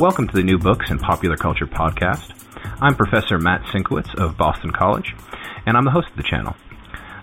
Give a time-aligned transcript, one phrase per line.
[0.00, 2.30] Welcome to the New Books and Popular Culture podcast.
[2.80, 5.12] I'm Professor Matt Sienkiewicz of Boston College,
[5.66, 6.54] and I'm the host of the channel.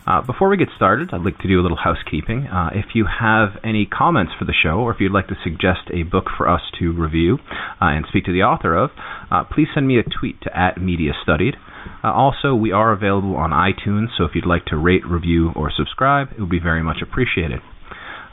[0.05, 2.47] Uh, before we get started, I'd like to do a little housekeeping.
[2.47, 5.87] Uh, if you have any comments for the show, or if you'd like to suggest
[5.93, 7.37] a book for us to review
[7.81, 8.91] uh, and speak to the author of,
[9.31, 11.13] uh, please send me a tweet to at Media.
[11.27, 15.71] Uh, also, we are available on iTunes, so if you'd like to rate, review, or
[15.71, 17.61] subscribe, it would be very much appreciated.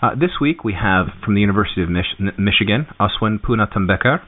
[0.02, 4.18] Uh, this week we have from the University of Mich- Michigan, Aswin Punathambekar,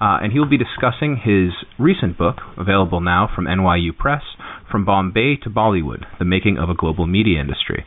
[0.00, 1.50] uh, and he will be discussing his
[1.80, 4.22] recent book, available now from NYU Press,
[4.70, 7.84] From Bombay to Bollywood, The Making of a Global Media Industry.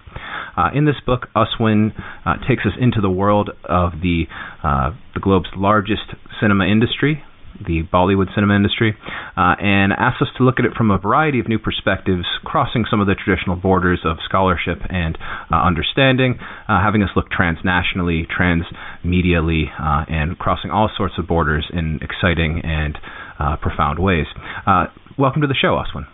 [0.58, 1.94] Uh, in this book, Aswin
[2.26, 4.26] uh, takes us into the world of the,
[4.62, 7.24] uh, the globe's largest cinema industry,
[7.66, 8.96] the Bollywood cinema industry,
[9.38, 12.86] uh, and asks us to look at it from a variety of new perspectives, crossing
[12.90, 15.18] some of the traditional borders of scholarship and
[15.52, 21.68] uh, understanding, uh, having us look transnationally, transmedially, uh, and crossing all sorts of borders
[21.74, 22.98] in exciting and
[23.40, 24.26] uh, profound ways.
[24.66, 24.86] Uh,
[25.18, 26.06] welcome to the show, Aswin.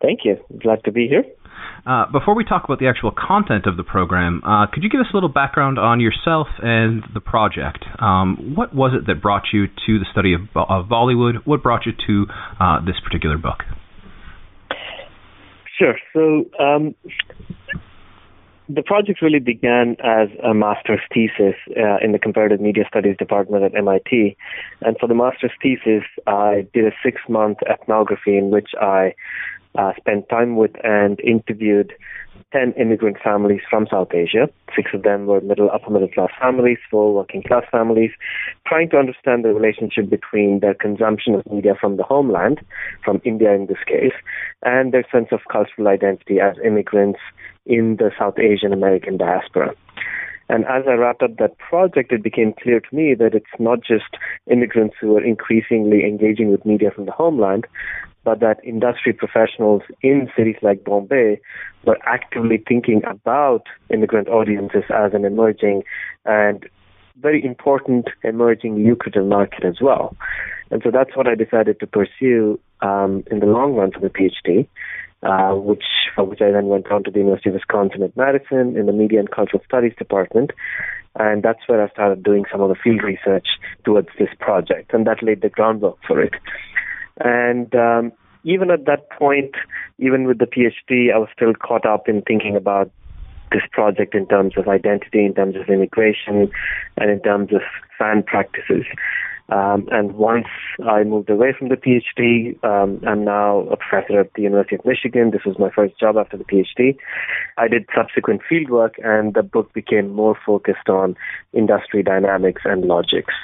[0.00, 0.36] Thank you.
[0.60, 1.24] Glad to be here.
[1.84, 5.00] Uh, before we talk about the actual content of the program, uh, could you give
[5.00, 7.84] us a little background on yourself and the project?
[7.98, 11.44] Um, what was it that brought you to the study of, of Bollywood?
[11.44, 12.26] What brought you to
[12.60, 13.64] uh, this particular book?
[15.76, 15.96] Sure.
[16.12, 16.94] So, um,
[18.74, 23.64] the project really began as a master's thesis uh, in the comparative media studies department
[23.64, 24.36] at MIT.
[24.80, 29.14] And for the master's thesis, I did a six month ethnography in which I
[29.74, 31.92] uh, spent time with and interviewed
[32.52, 34.48] 10 immigrant families from South Asia.
[34.76, 38.10] Six of them were middle, upper middle class families, four working class families,
[38.66, 42.60] trying to understand the relationship between their consumption of media from the homeland,
[43.04, 44.12] from India in this case,
[44.62, 47.20] and their sense of cultural identity as immigrants
[47.66, 49.74] in the South Asian American diaspora.
[50.48, 53.80] And as I wrapped up that project, it became clear to me that it's not
[53.80, 54.16] just
[54.50, 57.66] immigrants who are increasingly engaging with media from the homeland,
[58.24, 61.40] but that industry professionals in cities like Bombay
[61.84, 65.82] were actively thinking about immigrant audiences as an emerging
[66.24, 66.68] and
[67.20, 70.16] very important emerging lucrative market as well.
[70.70, 74.08] And so that's what I decided to pursue um, in the long run for the
[74.08, 74.66] PhD,
[75.22, 75.84] uh, which
[76.14, 78.92] for which I then went on to the University of Wisconsin at Madison in the
[78.92, 80.50] Media and Cultural Studies department.
[81.14, 83.46] And that's where I started doing some of the field research
[83.84, 86.32] towards this project, and that laid the groundwork for it.
[87.18, 88.12] And um,
[88.44, 89.54] even at that point,
[89.98, 92.90] even with the PhD, I was still caught up in thinking about
[93.52, 96.50] this project in terms of identity, in terms of immigration,
[96.96, 97.60] and in terms of
[97.98, 98.84] fan practices.
[99.52, 100.46] Um, and once
[100.82, 104.84] I moved away from the PhD, um, I'm now a professor at the University of
[104.86, 105.30] Michigan.
[105.30, 106.96] This was my first job after the PhD.
[107.58, 111.16] I did subsequent fieldwork, and the book became more focused on
[111.52, 113.34] industry dynamics and logics.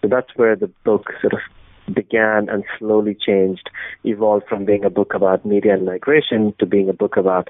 [0.00, 3.70] So that's where the book sort of began and slowly changed,
[4.02, 7.48] evolved from being a book about media and migration to being a book about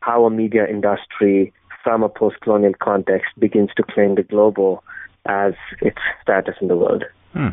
[0.00, 1.52] how a media industry
[1.82, 4.84] from a post-colonial context begins to claim the global
[5.26, 7.04] as its status in the world.
[7.34, 7.48] Hmm.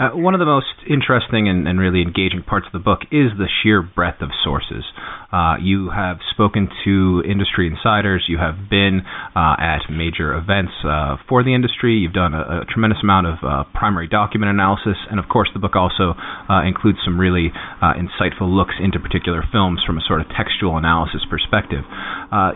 [0.00, 3.36] Uh, one of the most interesting and, and, really engaging parts of the book is
[3.36, 4.84] the sheer breadth of sources.
[5.28, 9.04] Uh, you have spoken to industry insiders, you have been
[9.36, 13.36] uh, at major events uh, for the industry, you've done a, a tremendous amount of
[13.44, 16.16] uh, primary document analysis, and of course, the book also
[16.48, 17.52] uh, includes some really
[17.82, 21.84] insightful looks into particular films from a sort of textual analysis perspective.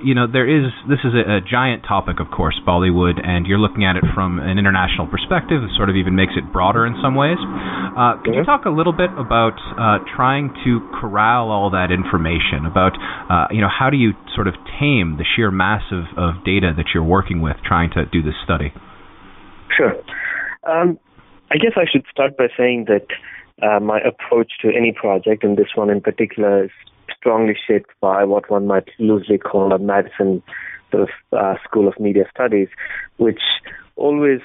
[0.00, 3.60] you know, there is this is a, a giant topic, of course, Bollywood, and you're
[3.60, 5.60] looking at it from an international perspective.
[5.60, 7.36] It sort of even makes it broader in some ways.
[7.92, 12.61] Uh, could you talk a little bit about uh, trying to corral all that information?
[12.66, 12.92] About
[13.30, 16.72] uh, you know how do you sort of tame the sheer mass of, of data
[16.76, 18.72] that you're working with trying to do this study?
[19.76, 19.94] Sure.
[20.68, 20.98] Um,
[21.50, 23.06] I guess I should start by saying that
[23.62, 26.70] uh, my approach to any project, and this one in particular, is
[27.16, 30.42] strongly shaped by what one might loosely call a Madison
[30.90, 32.68] sort of uh, School of Media Studies,
[33.16, 33.40] which
[33.96, 34.40] always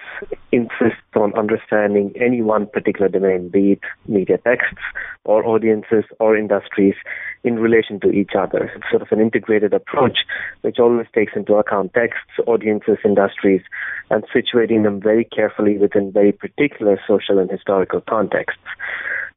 [0.52, 4.82] insists on understanding any one particular domain, be it media texts
[5.24, 6.96] or audiences or industries,
[7.44, 8.72] in relation to each other.
[8.76, 10.20] It's sort of an integrated approach
[10.62, 13.62] which always takes into account texts, audiences, industries,
[14.10, 18.60] and situating them very carefully within very particular social and historical contexts.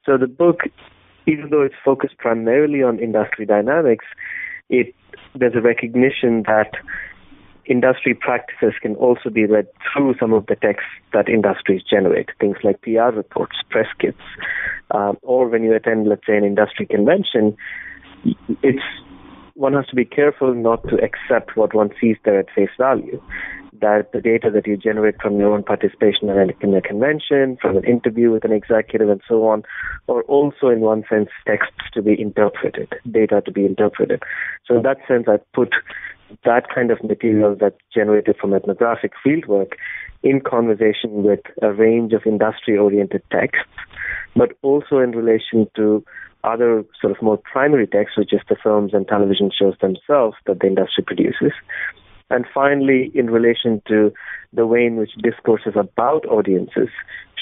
[0.05, 0.61] So the book,
[1.27, 4.05] even though it's focused primarily on industry dynamics,
[4.69, 4.95] it
[5.35, 6.71] there's a recognition that
[7.67, 12.57] industry practices can also be read through some of the texts that industries generate, things
[12.63, 14.21] like PR reports, press kits,
[14.91, 17.57] um, or when you attend, let's say, an industry convention,
[18.63, 18.83] it's
[19.55, 23.23] one has to be careful not to accept what one sees there at face value.
[23.79, 27.85] That the data that you generate from your own participation in a convention, from an
[27.85, 29.63] interview with an executive, and so on,
[30.09, 34.23] are also, in one sense, texts to be interpreted, data to be interpreted.
[34.67, 35.73] So, in that sense, I put
[36.45, 39.73] that kind of material that's generated from ethnographic fieldwork
[40.23, 43.65] in conversation with a range of industry oriented texts,
[44.37, 46.05] but also in relation to
[46.45, 50.61] other sort of more primary texts, which is the films and television shows themselves that
[50.61, 51.53] the industry produces.
[52.31, 54.13] And finally, in relation to
[54.53, 56.89] the way in which discourses about audiences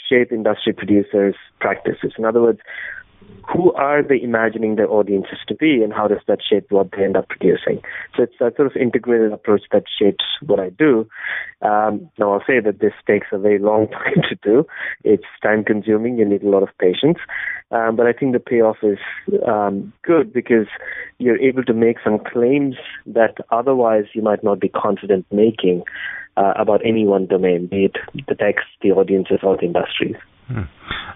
[0.09, 2.13] shape industry producers' practices.
[2.17, 2.61] In other words,
[3.53, 7.05] who are they imagining their audiences to be and how does that shape what they
[7.05, 7.81] end up producing?
[8.17, 11.09] So it's that sort of integrated approach that shapes what I do.
[11.63, 14.67] Um, now I'll say that this takes a very long time to do.
[15.03, 16.19] It's time consuming.
[16.19, 17.19] You need a lot of patience.
[17.71, 18.99] Um, but I think the payoff is
[19.47, 20.67] um, good because
[21.19, 22.77] you're able to make some claims
[23.07, 25.85] that otherwise you might not be confident making
[26.37, 27.97] uh, about any one domain, be it
[28.29, 30.17] the text, the audiences, or the industries.
[30.49, 30.63] Hmm.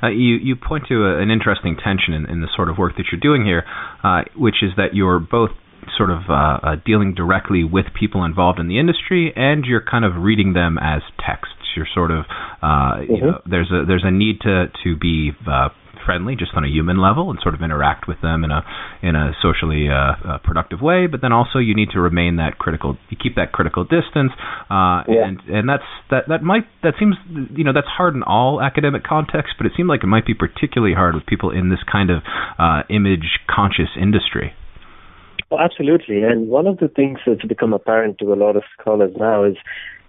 [0.02, 2.96] Uh, you you point to a, an interesting tension in, in, the sort of work
[2.96, 3.64] that you're doing here,
[4.04, 5.50] uh, which is that you're both
[5.96, 10.04] sort of uh, uh dealing directly with people involved in the industry, and you're kind
[10.04, 11.54] of reading them as texts.
[11.76, 12.24] You're sort of
[12.62, 13.12] mm-hmm.
[13.12, 15.68] you know, there's a there's a need to to be uh,
[16.04, 18.62] friendly, just on a human level, and sort of interact with them in a
[19.02, 21.06] in a socially uh, uh, productive way.
[21.06, 24.32] But then also you need to remain that critical, you keep that critical distance,
[24.70, 25.26] uh, yeah.
[25.26, 27.16] and and that's that that might that seems
[27.54, 30.34] you know that's hard in all academic contexts, but it seemed like it might be
[30.34, 32.22] particularly hard with people in this kind of
[32.58, 34.52] uh, image conscious industry.
[35.50, 39.12] Well, absolutely, and one of the things that's become apparent to a lot of scholars
[39.18, 39.56] now is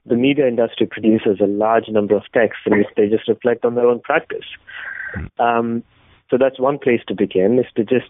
[0.05, 3.75] the media industry produces a large number of texts in which they just reflect on
[3.75, 4.45] their own practice.
[5.39, 5.83] Um,
[6.29, 8.09] so that's one place to begin, is to just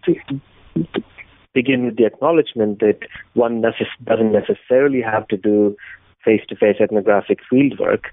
[1.53, 2.99] begin with the acknowledgement that
[3.33, 5.75] one necess- doesn't necessarily have to do
[6.23, 8.05] face-to-face ethnographic fieldwork.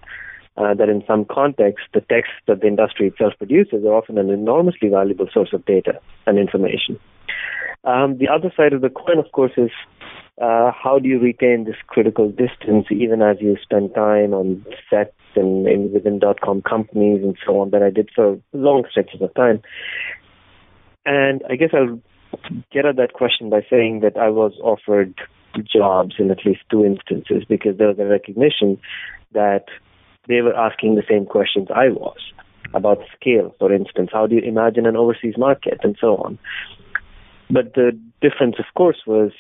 [0.57, 4.31] Uh, that in some contexts, the texts that the industry itself produces are often an
[4.31, 6.99] enormously valuable source of data and information.
[7.85, 9.71] Um, the other side of the coin, of course, is
[10.41, 15.15] uh, how do you retain this critical distance even as you spend time on sets
[15.37, 19.21] and, and within dot com companies and so on that I did for long stretches
[19.21, 19.61] of time?
[21.05, 22.01] And I guess I'll
[22.73, 25.15] get at that question by saying that I was offered
[25.65, 28.79] jobs in at least two instances because there was a recognition
[29.33, 29.65] that
[30.29, 32.19] they were asking the same questions I was
[32.73, 34.11] about scale, for instance.
[34.13, 36.39] How do you imagine an overseas market and so on?
[37.51, 39.33] But the difference, of course, was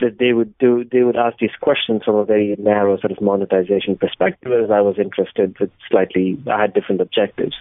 [0.00, 3.20] that they would do they would ask these questions from a very narrow sort of
[3.20, 7.56] monetization perspective as I was interested with slightly I had different objectives.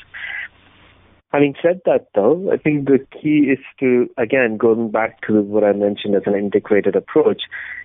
[1.32, 5.64] Having said that though, I think the key is to again going back to what
[5.64, 7.42] I mentioned as an integrated approach,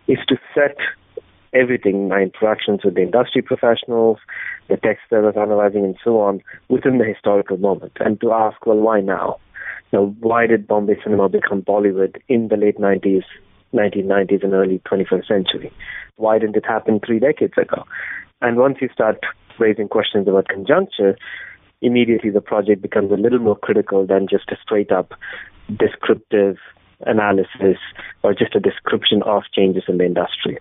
[0.07, 0.77] is to set
[1.53, 4.19] everything, my interactions with the industry professionals,
[4.69, 8.33] the text that I was analyzing and so on, within the historical moment and to
[8.33, 9.39] ask, well, why now?
[9.93, 13.25] Now, why did Bombay cinema become Bollywood in the late 90s,
[13.75, 15.73] 1990s and early 21st century.
[16.17, 17.85] Why didn't it happen three decades ago?
[18.41, 19.19] And once you start
[19.59, 21.17] raising questions about conjuncture,
[21.83, 25.13] immediately the project becomes a little more critical than just a straight up
[25.79, 26.57] descriptive
[27.07, 27.79] analysis
[28.23, 30.59] or just a description of changes in the industry.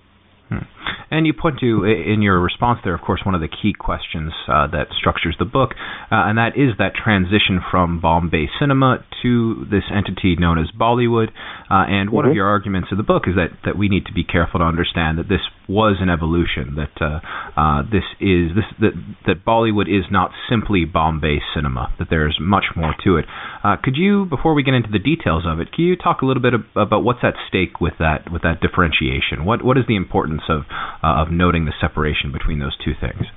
[1.12, 4.32] And you point to, in your response there, of course, one of the key questions
[4.48, 5.72] uh, that structures the book,
[6.12, 11.30] uh, and that is that transition from Bombay cinema to this entity known as Bollywood.
[11.70, 12.32] Uh, and one mm-hmm.
[12.32, 14.66] of your arguments in the book is that, that we need to be careful to
[14.66, 17.20] understand that this was an evolution, that uh,
[17.60, 18.94] uh, this is this that,
[19.28, 23.26] that Bollywood is not simply Bombay cinema, that there's much more to it.
[23.64, 26.26] Uh, could you, before we get into the details of it, can you talk a
[26.26, 29.46] little bit about what's at stake with that with that differentiation?
[29.46, 30.64] What what is the importance of
[31.04, 33.28] uh, of noting the separation between those two things?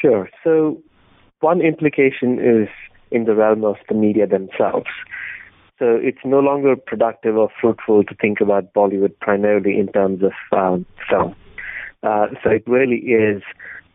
[0.00, 0.28] Sure.
[0.42, 0.82] So
[1.40, 2.68] one implication is
[3.10, 4.88] in the realm of the media themselves.
[5.78, 10.32] So it's no longer productive or fruitful to think about Bollywood primarily in terms of
[10.56, 11.34] um, film.
[12.02, 13.42] Uh, so it really is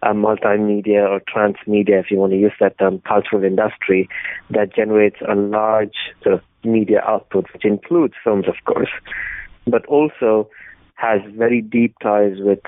[0.01, 4.07] a multimedia or transmedia, if you want to use that term, cultural industry
[4.49, 8.89] that generates a large sort of media output, which includes films, of course,
[9.65, 10.49] but also
[10.95, 12.59] has very deep ties with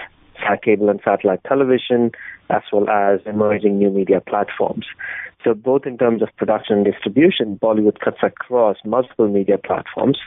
[0.63, 2.11] cable and satellite television,
[2.49, 4.85] as well as emerging new media platforms.
[5.43, 10.17] So both in terms of production and distribution, Bollywood cuts across multiple media platforms.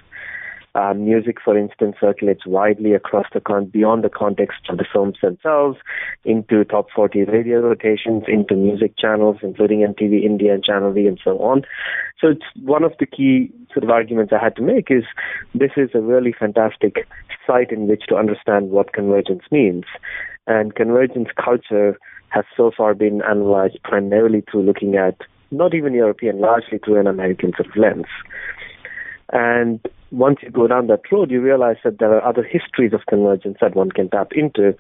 [0.75, 5.17] Uh, music, for instance, circulates widely across the con- beyond the context of the films
[5.21, 5.77] themselves,
[6.25, 11.21] into top 40 radio rotations, into music channels, including MTV India and Channel V, and
[11.25, 11.63] so on.
[12.21, 15.05] So it's one of the key sort of arguments I had to make is
[15.55, 17.07] this is a really fantastic
[17.47, 19.85] site in which to understand what convergence means,
[20.47, 21.99] and convergence culture
[22.29, 25.17] has so far been analyzed primarily through looking at
[25.51, 28.07] not even European, largely through an American sort of lens.
[29.33, 33.07] And once you go down that road, you realize that there are other histories of
[33.09, 34.75] convergence that one can tap into.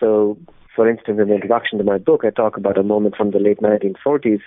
[0.00, 0.36] So,
[0.74, 3.38] for instance, in the introduction to my book, I talk about a moment from the
[3.38, 4.40] late 1940s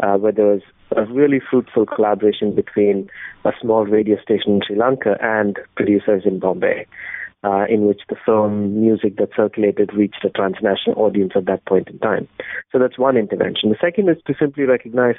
[0.00, 0.62] uh, where there was
[0.94, 3.08] a really fruitful collaboration between
[3.44, 6.86] a small radio station in Sri Lanka and producers in Bombay
[7.44, 11.88] uh, in which the film music that circulated reached a transnational audience at that point
[11.88, 12.28] in time.
[12.72, 13.70] So that's one intervention.
[13.70, 15.16] The second is to simply recognize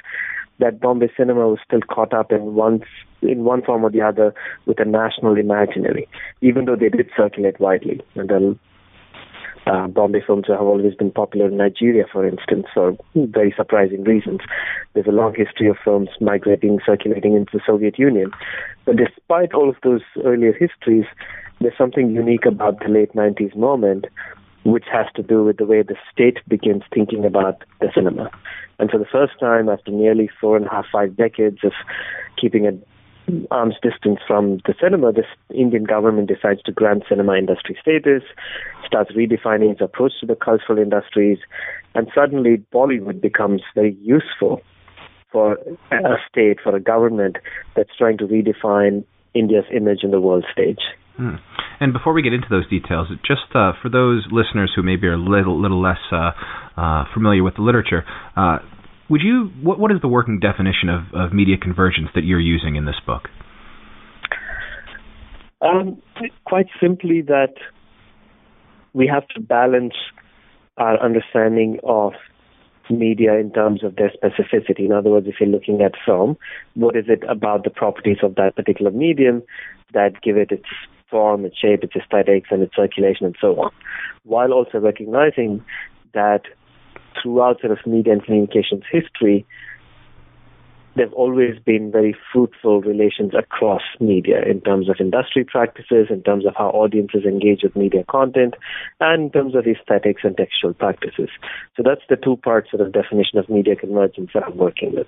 [0.58, 2.80] that Bombay cinema was still caught up in one
[3.22, 4.34] in one form or the other
[4.66, 6.08] with a national imaginary,
[6.40, 8.00] even though they did circulate widely.
[8.14, 8.58] And then
[9.66, 14.40] uh, Bombay films have always been popular in Nigeria, for instance, for very surprising reasons.
[14.94, 18.30] There's a long history of films migrating, circulating into the Soviet Union.
[18.84, 21.04] But despite all of those earlier histories,
[21.60, 24.06] there's something unique about the late 90s moment,
[24.64, 28.30] which has to do with the way the state begins thinking about the cinema.
[28.78, 31.72] And for the first time, after nearly four and a half, five decades of
[32.40, 32.82] keeping an
[33.50, 35.24] arm's distance from the cinema, the
[35.54, 38.22] Indian government decides to grant cinema industry status,
[38.86, 41.38] starts redefining its approach to the cultural industries,
[41.94, 44.62] and suddenly Bollywood becomes very useful
[45.30, 45.58] for
[45.90, 47.36] a state, for a government
[47.76, 50.80] that's trying to redefine India's image in the world stage.
[51.16, 51.36] Hmm.
[51.80, 55.14] And before we get into those details, just uh, for those listeners who maybe are
[55.14, 56.32] a little, little less uh,
[56.76, 58.04] uh, familiar with the literature,
[58.36, 58.58] uh,
[59.08, 62.76] would you what, what is the working definition of, of media convergence that you're using
[62.76, 63.28] in this book?
[65.60, 66.02] Um,
[66.44, 67.54] quite simply, that
[68.92, 69.94] we have to balance
[70.76, 72.12] our understanding of
[72.90, 74.86] media in terms of their specificity.
[74.86, 76.36] In other words, if you're looking at film,
[76.74, 79.42] what is it about the properties of that particular medium
[79.92, 80.68] that give it its
[81.10, 83.70] form, its shape, its aesthetics, and its circulation, and so on,
[84.24, 85.64] while also recognizing
[86.14, 86.42] that
[87.20, 89.46] throughout sort of media and communications history,
[90.98, 96.44] there've always been very fruitful relations across media in terms of industry practices, in terms
[96.44, 98.54] of how audiences engage with media content,
[99.00, 101.28] and in terms of aesthetics and textual practices.
[101.76, 105.06] So that's the two parts of the definition of media convergence that I'm working with.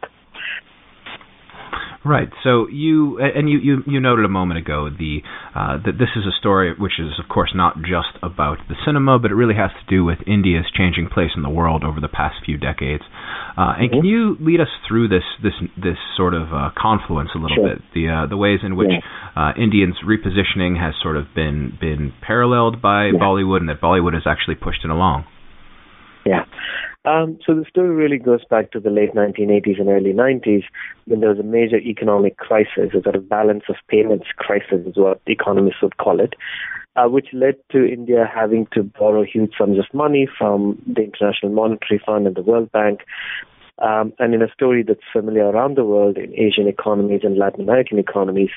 [2.04, 2.30] Right.
[2.42, 5.20] So you and you you, you noted a moment ago the
[5.54, 9.18] uh, that this is a story which is of course not just about the cinema,
[9.18, 12.08] but it really has to do with India's changing place in the world over the
[12.08, 13.04] past few decades.
[13.56, 17.38] Uh, and can you lead us through this this this sort of uh, confluence a
[17.38, 17.68] little sure.
[17.74, 17.82] bit?
[17.92, 19.00] The uh, the ways in which yeah.
[19.36, 23.20] Uh, Indians repositioning has sort of been been paralleled by yeah.
[23.20, 25.24] Bollywood, and that Bollywood has actually pushed it along.
[26.26, 26.44] Yeah.
[27.06, 30.64] Um, so the story really goes back to the late 1980s and early 90s
[31.06, 34.96] when there was a major economic crisis, a sort of balance of payments crisis is
[34.96, 36.34] what economists would call it,
[36.96, 41.52] uh, which led to India having to borrow huge sums of money from the International
[41.52, 43.00] Monetary Fund and the World Bank.
[43.78, 47.62] Um, and in a story that's familiar around the world in Asian economies and Latin
[47.62, 48.50] American economies,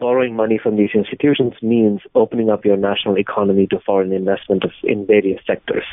[0.00, 4.72] borrowing money from these institutions means opening up your national economy to foreign investment of,
[4.82, 5.84] in various sectors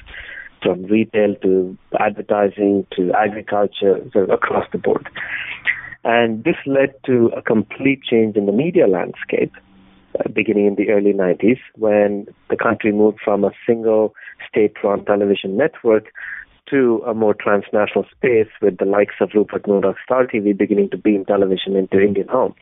[0.62, 3.98] from retail to advertising to agriculture,
[4.32, 5.08] across the board.
[6.04, 9.54] And this led to a complete change in the media landscape
[10.20, 14.14] uh, beginning in the early 90s when the country moved from a single
[14.48, 16.06] state run television network
[16.70, 20.98] to a more transnational space with the likes of Rupert Murdoch's Star TV beginning to
[20.98, 22.56] beam television into Indian homes.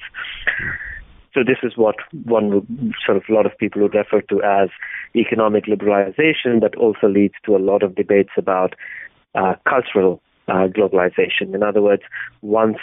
[1.34, 4.44] So this is what one would, sort of a lot of people would refer to
[4.44, 4.70] as
[5.16, 8.76] economic liberalization, that also leads to a lot of debates about
[9.36, 11.56] uh, cultural uh, globalization.
[11.56, 12.04] In other words,
[12.42, 12.78] once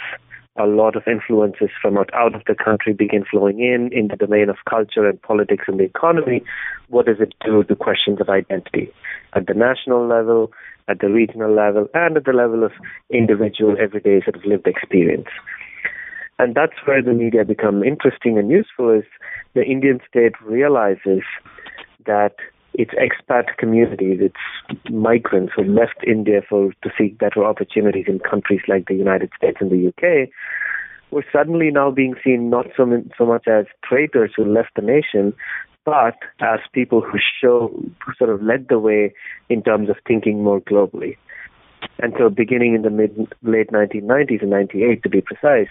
[0.57, 4.49] a lot of influences from out of the country begin flowing in in the domain
[4.49, 6.43] of culture and politics and the economy,
[6.89, 8.91] what does it do to questions of identity
[9.33, 10.51] at the national level,
[10.89, 12.73] at the regional level, and at the level of
[13.09, 15.29] individual everyday sort of lived experience?
[16.41, 19.03] And that's where the media become interesting and useful is
[19.53, 21.21] the Indian state realizes
[22.07, 22.33] that
[22.73, 28.61] its expat communities, its migrants who left India for to seek better opportunities in countries
[28.67, 30.29] like the United States and the UK,
[31.11, 35.35] were suddenly now being seen not so, so much as traitors who left the nation,
[35.85, 37.67] but as people who show
[38.03, 39.13] who sort of led the way
[39.47, 41.17] in terms of thinking more globally.
[41.99, 45.69] And so, beginning in the mid late 1990s, in '98 to be precise,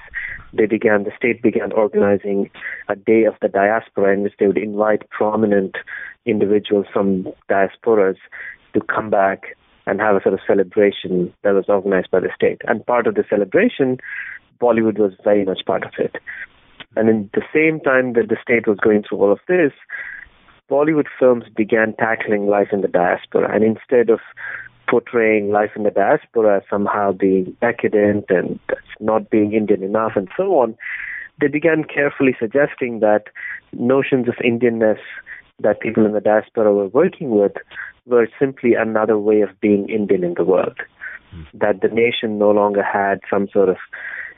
[0.53, 2.51] they began the state began organizing
[2.89, 5.77] a day of the diaspora in which they would invite prominent
[6.27, 8.17] individuals from diasporas
[8.75, 12.61] to come back and have a sort of celebration that was organized by the state.
[12.69, 13.99] And part of the celebration,
[14.61, 16.17] Bollywood was very much part of it.
[16.97, 19.73] And in the same time that the state was going through all of this,
[20.71, 23.53] Bollywood films began tackling life in the diaspora.
[23.53, 24.21] And instead of
[24.91, 28.59] portraying life in the diaspora as somehow being decadent and
[28.99, 30.77] not being Indian enough and so on,
[31.41, 33.25] they began carefully suggesting that
[33.73, 34.99] notions of Indianness
[35.61, 37.53] that people in the diaspora were working with
[38.07, 40.79] were simply another way of being Indian in the world.
[41.35, 41.47] Mm.
[41.55, 43.77] That the nation no longer had some sort of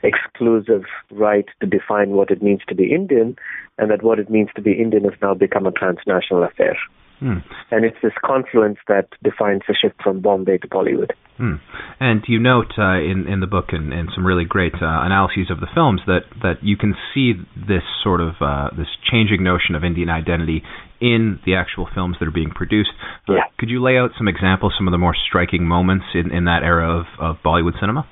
[0.03, 3.37] exclusive right to define what it means to be Indian,
[3.79, 6.77] and that what it means to be Indian has now become a transnational affair.
[7.23, 7.39] Hmm.
[7.71, 11.13] And it's this confluence that defines the shift from Bombay to Bollywood.
[11.39, 11.63] Hmm.
[12.01, 15.49] And you note uh, in in the book and, and some really great uh, analyses
[15.49, 19.77] of the films that that you can see this sort of uh, this changing notion
[19.77, 20.65] of Indian identity
[21.01, 22.91] in the actual films that are being produced.
[23.29, 23.43] Uh, yeah.
[23.57, 26.65] Could you lay out some examples, some of the more striking moments in, in that
[26.65, 28.05] era of, of Bollywood cinema?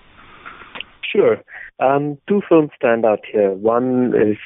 [1.10, 1.38] Sure.
[1.80, 3.50] Um, two films stand out here.
[3.50, 4.36] One is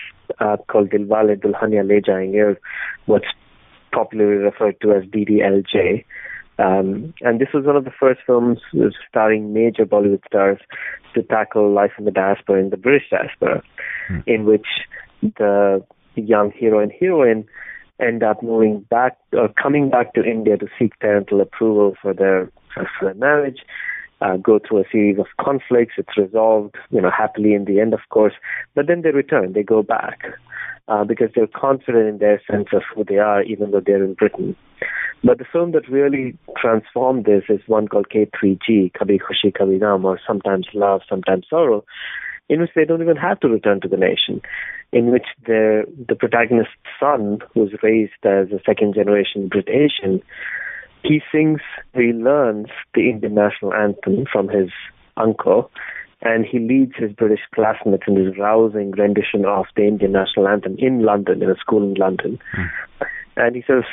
[0.41, 2.57] uh, called Dilwale Dulhania Le Jayenge,
[3.07, 3.27] what's
[3.95, 6.05] popularly referred to as DDLJ.
[6.59, 8.61] Um, and this was one of the first films
[9.09, 10.59] starring major Bollywood stars
[11.15, 13.63] to tackle life in the diaspora, in the British diaspora,
[14.09, 14.23] mm.
[14.27, 14.67] in which
[15.23, 15.85] the
[16.15, 17.45] young hero and heroine
[18.01, 22.51] end up moving back or coming back to India to seek parental approval for their
[22.75, 23.61] for their marriage
[24.21, 25.95] uh, go through a series of conflicts.
[25.97, 28.35] It's resolved, you know, happily in the end, of course.
[28.75, 30.23] But then they return, they go back
[30.89, 34.15] uh, because they're confident in their sense of who they are, even though they're in
[34.15, 34.57] Britain.
[35.23, 40.05] But the film that really transformed this is one called K3G, Kabhi Khushi Kabhi Gham,
[40.05, 41.85] or sometimes Love, sometimes Sorrow,
[42.49, 44.43] in which they don't even have to return to the nation,
[44.93, 50.23] in which the the protagonist's son, who's raised as a second generation British Asian,
[51.03, 51.61] he sings,
[51.95, 54.71] he learns the Indian national anthem from his
[55.17, 55.71] uncle,
[56.25, 60.75] and he leads his British classmates in this rousing rendition of the Indian national anthem
[60.79, 62.39] in London, in a school in London.
[62.57, 62.71] Mm.
[63.37, 63.85] And he sort of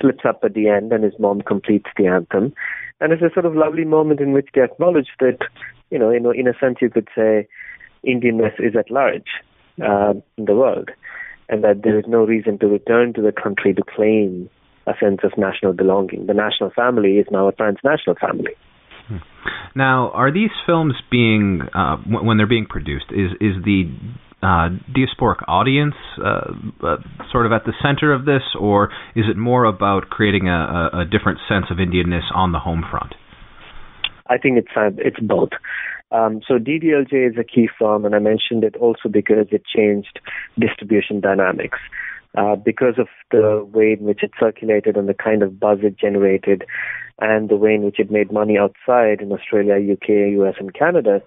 [0.00, 2.54] slips up at the end, and his mom completes the anthem.
[3.00, 5.38] And it's a sort of lovely moment in which they acknowledge that,
[5.90, 7.48] you know, in, in a sense, you could say
[8.06, 9.28] Indianness is at large
[9.82, 10.90] uh, in the world,
[11.48, 14.48] and that there is no reason to return to the country to claim
[14.86, 16.26] a sense of national belonging.
[16.26, 18.52] The national family is now a transnational family.
[19.74, 23.06] Now, are these films being uh, when they're being produced?
[23.10, 23.90] Is is the
[24.42, 26.96] uh, diasporic audience uh, uh,
[27.32, 31.04] sort of at the center of this, or is it more about creating a, a,
[31.04, 33.14] different sense of Indianness on the home front?
[34.28, 35.50] I think it's uh, it's both.
[36.12, 40.20] Um, so DDLJ is a key film, and I mentioned it also because it changed
[40.58, 41.78] distribution dynamics
[42.36, 45.96] uh, because of the way in which it circulated and the kind of buzz it
[45.98, 46.64] generated
[47.18, 50.08] and the way in which it made money outside in Australia, UK,
[50.40, 51.22] US, and Canada,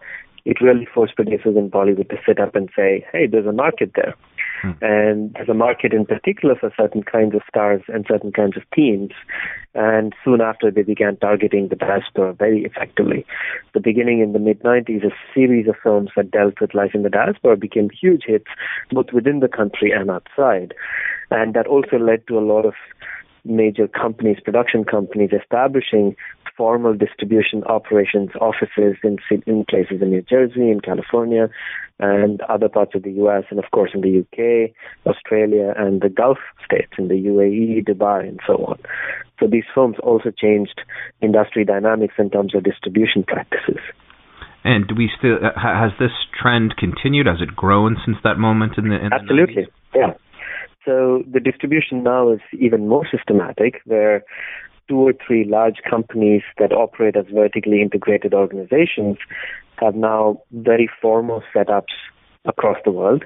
[0.46, 3.92] it really forced producers in Bollywood to sit up and say, hey, there's a market
[3.96, 4.16] there.
[4.62, 4.72] Hmm.
[4.82, 8.64] And there's a market in particular for certain kinds of stars and certain kinds of
[8.76, 9.12] themes.
[9.76, 13.26] And soon after, they began targeting the diaspora very effectively.
[13.74, 17.04] The beginning in the mid 90s, a series of films that dealt with life in
[17.04, 18.48] the diaspora became huge hits,
[18.92, 20.74] both within the country and outside.
[21.32, 22.74] And that also led to a lot of
[23.46, 26.16] major companies, production companies, establishing
[26.56, 31.50] formal distribution operations offices in, in places in New Jersey, in California,
[32.00, 34.72] and other parts of the U.S., and of course in the UK,
[35.06, 38.80] Australia, and the Gulf states, in the UAE, Dubai, and so on.
[39.40, 40.82] So these firms also changed
[41.22, 43.80] industry dynamics in terms of distribution practices.
[44.64, 47.28] And do we still has this trend continued?
[47.28, 49.68] Has it grown since that moment in the in absolutely?
[49.94, 50.14] The yeah.
[50.86, 54.24] So the distribution now is even more systematic, where
[54.88, 59.18] two or three large companies that operate as vertically integrated organizations
[59.78, 61.94] have now very formal setups
[62.46, 63.24] across the world.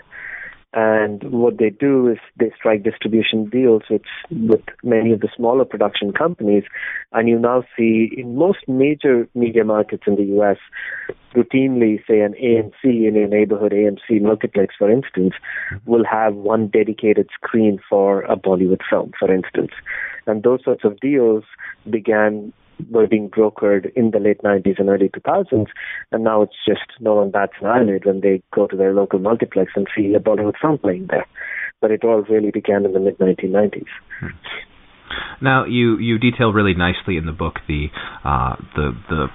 [0.74, 5.66] And what they do is they strike distribution deals with with many of the smaller
[5.66, 6.64] production companies,
[7.12, 10.58] and you now see in most major media markets in the U.S.
[11.36, 15.34] routinely, say an AMC in your neighborhood AMC multiplex, for instance,
[15.86, 19.72] will have one dedicated screen for a Bollywood film, for instance,
[20.26, 21.44] and those sorts of deals
[21.88, 22.52] began
[22.90, 25.68] were being brokered in the late 90s and early 2000s,
[26.12, 29.20] and now it's just no one bats an eyelid when they go to their local
[29.20, 31.26] multiplex and see a Bollywood film playing there.
[31.82, 33.86] But it all really began in the mid 1990s.
[34.20, 34.28] Hmm.
[35.42, 37.88] Now, you you detail really nicely in the book the
[38.24, 39.28] uh, the the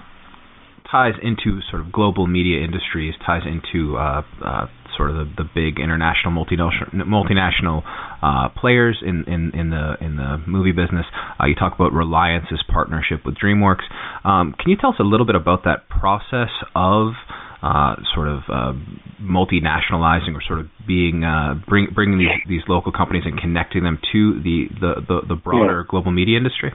[0.91, 4.67] ties into sort of global media industries, ties into uh, uh,
[4.99, 7.87] sort of the, the big international multinational multinational
[8.21, 11.07] uh, players in, in, in the in the movie business.
[11.41, 13.87] Uh, you talk about Reliance's partnership with DreamWorks.
[14.25, 17.15] Um, can you tell us a little bit about that process of
[17.63, 18.73] uh, sort of uh,
[19.21, 23.99] multinationalizing or sort of being uh, bring, bringing these these local companies and connecting them
[24.13, 25.91] to the the the, the broader yeah.
[25.91, 26.73] global media industry?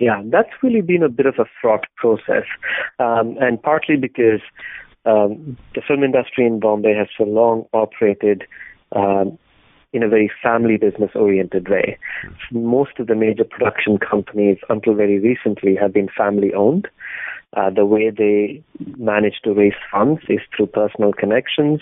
[0.00, 2.44] Yeah, that's really been a bit of a fraught process,
[2.98, 4.40] um, and partly because
[5.04, 8.44] um, the film industry in Bombay has for long operated
[8.92, 9.38] um,
[9.92, 11.98] in a very family business oriented way.
[12.50, 16.88] Most of the major production companies, until very recently, have been family owned.
[17.56, 18.60] Uh, the way they
[18.96, 21.80] manage to raise funds is through personal connections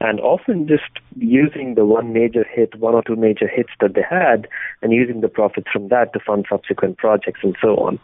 [0.00, 4.04] and often just using the one major hit, one or two major hits that they
[4.08, 4.46] had,
[4.80, 7.98] and using the profits from that to fund subsequent projects and so on.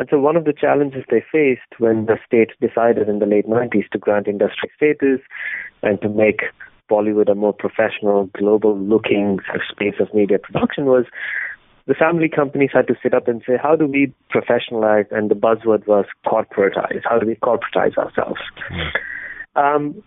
[0.00, 3.46] And so one of the challenges they faced when the state decided in the late
[3.46, 5.20] 90s to grant industry status
[5.82, 6.40] and to make
[6.90, 11.04] Bollywood a more professional, global looking space of media production was
[11.86, 15.04] the family companies had to sit up and say, how do we professionalize?
[15.10, 17.02] And the buzzword was corporatize.
[17.04, 18.40] How do we corporatize ourselves?
[18.72, 18.90] Mm.
[19.54, 20.02] Um,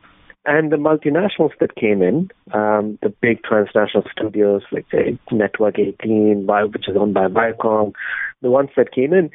[0.45, 6.45] and the multinationals that came in, um, the big transnational studios like say Network 18,
[6.71, 7.93] which is owned by Viacom,
[8.41, 9.31] the ones that came in,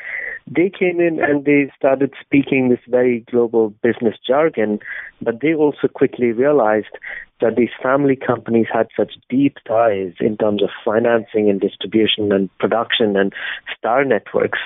[0.47, 4.81] they came in and they started speaking this very global business jargon,
[5.23, 6.97] but they also quickly realized
[7.41, 12.51] that these family companies had such deep ties in terms of financing and distribution and
[12.59, 13.33] production and
[13.77, 14.59] star networks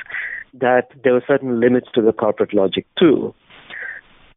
[0.55, 3.35] that there were certain limits to the corporate logic too.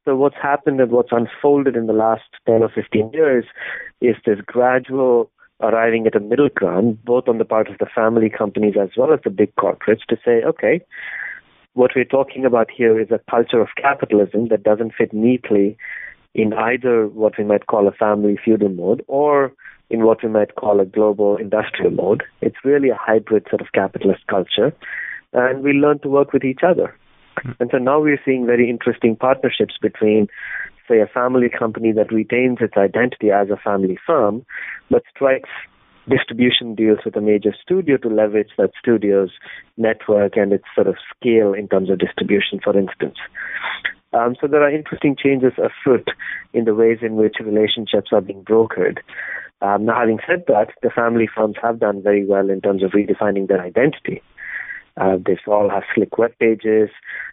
[0.06, 3.46] So what's happened and what's unfolded in the last 10 or 15 years
[4.02, 8.30] is this gradual arriving at a middle ground, both on the part of the family
[8.30, 10.80] companies as well as the big corporates, to say, okay,
[11.74, 15.76] what we're talking about here is a culture of capitalism that doesn't fit neatly
[16.36, 19.54] in either what we might call a family feudal mode or
[19.90, 22.24] in what we might call a global industrial mode.
[22.42, 24.72] It's really a hybrid sort of capitalist culture,
[25.34, 26.96] and we learn to work with each other.
[27.42, 27.52] Hmm.
[27.60, 30.28] And so now we're seeing very interesting partnerships between
[30.88, 34.46] say, a family company that retains its identity as a family firm,
[34.90, 35.50] but strikes
[36.08, 39.32] distribution deals with a major studio to leverage that studio's
[39.78, 43.16] network and its sort of scale in terms of distribution, for instance.
[44.14, 46.08] Um, so there are interesting changes afoot
[46.54, 49.00] in the ways in which relationships are being brokered.
[49.62, 52.92] Um, now, having said that, the family firms have done very well in terms of
[52.92, 54.22] redefining their identity.
[54.98, 56.90] Uh, they all have slick web pages.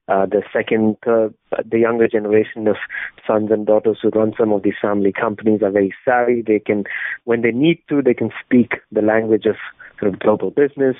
[0.08, 1.28] Uh, the second, uh,
[1.64, 2.76] the younger generation of
[3.26, 6.42] sons and daughters who run some of these family companies are very savvy.
[6.44, 6.84] They can,
[7.24, 9.56] when they need to, they can speak the language of
[10.00, 10.96] sort of global business.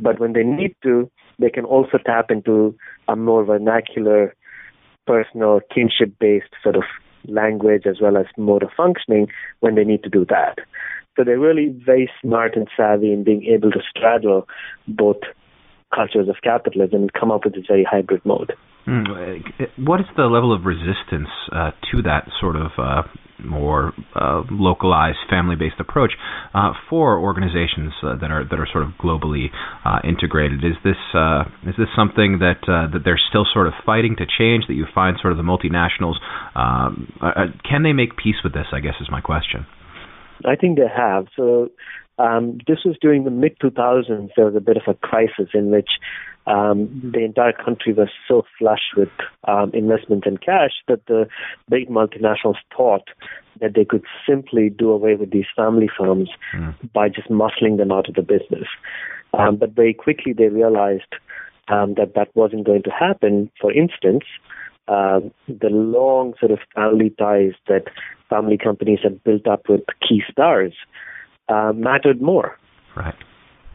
[0.00, 4.34] But when they need to, they can also tap into a more vernacular,
[5.06, 6.82] personal, kinship-based sort of
[7.26, 9.28] language as well as mode of functioning
[9.60, 10.58] when they need to do that.
[11.16, 14.48] So they're really very smart and savvy in being able to straddle
[14.88, 15.20] both
[15.94, 18.52] cultures of capitalism and come up with this very hybrid mode.
[18.86, 19.42] Mm.
[19.78, 23.02] What is the level of resistance uh, to that sort of uh,
[23.44, 26.12] more uh, localized, family-based approach
[26.54, 29.46] uh, for organizations uh, that are that are sort of globally
[29.84, 30.64] uh, integrated?
[30.64, 30.96] Is this
[31.66, 34.64] is this something that that they're still sort of fighting to change?
[34.66, 36.16] That you find sort of the multinationals
[36.56, 37.12] um,
[37.68, 38.66] can they make peace with this?
[38.72, 39.66] I guess is my question.
[40.44, 41.26] I think they have.
[41.36, 41.70] So
[42.18, 44.30] um, this was during the mid 2000s.
[44.36, 45.88] There was a bit of a crisis in which
[46.46, 49.10] um, the entire country was so flush with
[49.46, 51.28] um, investment and cash that the
[51.68, 53.08] big multinationals thought
[53.60, 56.74] that they could simply do away with these family firms mm.
[56.92, 58.66] by just muscling them out of the business.
[59.34, 61.14] Um, but very quickly they realized
[61.68, 63.50] um, that that wasn't going to happen.
[63.60, 64.24] For instance,
[64.90, 67.84] uh, the long sort of family ties that
[68.28, 70.74] family companies had built up with key stars
[71.48, 72.58] uh, mattered more.
[72.96, 73.14] Right.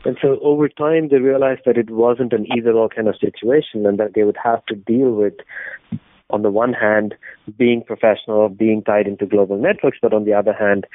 [0.03, 3.85] And so over time, they realized that it wasn't an either or kind of situation
[3.85, 5.33] and that they would have to deal with
[6.31, 7.15] on the one hand,
[7.57, 10.85] being professional, being tied into global networks, but on the other hand,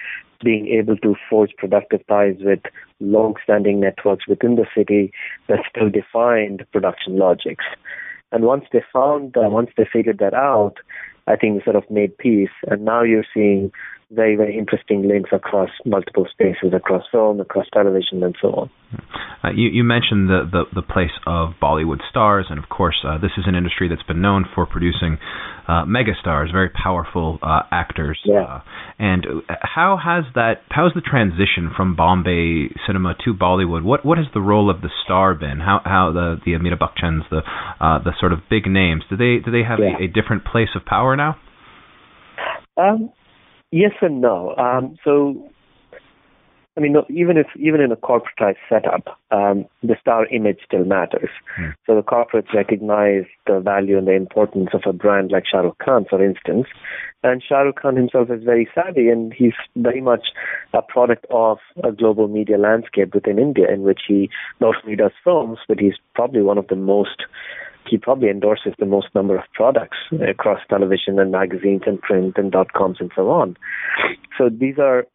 [0.44, 2.60] being able to forge productive ties with
[2.98, 5.12] long-standing networks within the city
[5.48, 7.64] that still defined production logics.
[8.32, 10.74] And once they found, uh, once they figured that out,
[11.26, 12.50] I think sort of made peace.
[12.68, 13.72] And now you're seeing
[14.12, 18.70] very, very interesting links across multiple spaces, across film, across television, and so on.
[19.44, 23.18] Uh, you, you, mentioned the, the, the, place of Bollywood stars, and of course, uh,
[23.18, 25.16] this is an industry that's been known for producing
[25.68, 28.20] uh, megastars, very powerful uh, actors.
[28.24, 28.42] Yeah.
[28.42, 28.60] Uh,
[28.98, 29.24] and
[29.62, 30.62] how has that?
[30.68, 33.84] How has the transition from Bombay cinema to Bollywood?
[33.84, 35.60] What what has the role of the star been?
[35.60, 37.42] How how the the Amitabh Bachchans, the
[37.80, 39.96] uh, the sort of big names, do they do they have yeah.
[39.98, 41.36] a, a different place of power now?
[42.76, 43.12] Um,
[43.72, 44.54] Yes and no.
[44.56, 45.48] Um, so,
[46.76, 51.30] I mean, even if even in a corporatized setup, um, the star image still matters.
[51.58, 51.74] Mm.
[51.86, 55.78] So the corporates recognize the value and the importance of a brand like Shah Rukh
[55.78, 56.66] Khan, for instance.
[57.22, 60.28] And Shah Rukh Khan himself is very savvy, and he's very much
[60.72, 64.30] a product of a global media landscape within India, in which he
[64.60, 67.24] not only does films, but he's probably one of the most
[67.88, 72.52] he probably endorses the most number of products across television and magazines and print and
[72.52, 73.56] dot coms and so on.
[74.36, 75.06] So these are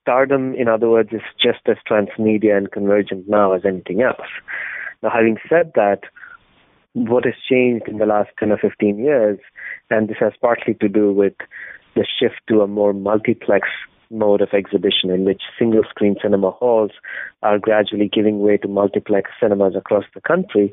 [0.00, 4.28] stardom, in other words, is just as transmedia and convergent now as anything else.
[5.02, 6.00] Now, having said that,
[6.94, 9.38] what has changed in the last 10 or 15 years,
[9.90, 11.34] and this has partly to do with
[11.94, 13.68] the shift to a more multiplex
[14.10, 16.92] mode of exhibition in which single screen cinema halls
[17.42, 20.72] are gradually giving way to multiplex cinemas across the country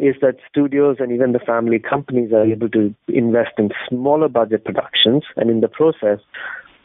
[0.00, 4.64] is that studios and even the family companies are able to invest in smaller budget
[4.64, 6.18] productions and in the process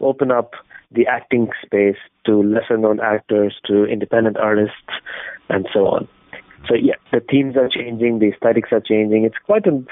[0.02, 0.52] open up
[0.92, 4.76] the acting space to lesser known actors, to independent artists,
[5.50, 6.08] and so on.
[6.68, 9.24] So yeah, the themes are changing, the aesthetics are changing.
[9.24, 9.84] It's quite a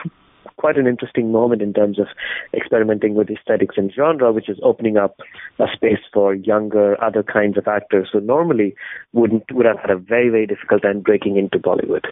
[0.57, 2.07] quite an interesting moment in terms of
[2.53, 5.17] experimenting with aesthetics and genre, which is opening up
[5.59, 8.75] a space for younger, other kinds of actors who normally
[9.13, 12.05] wouldn't would have had a very, very difficult time breaking into Bollywood.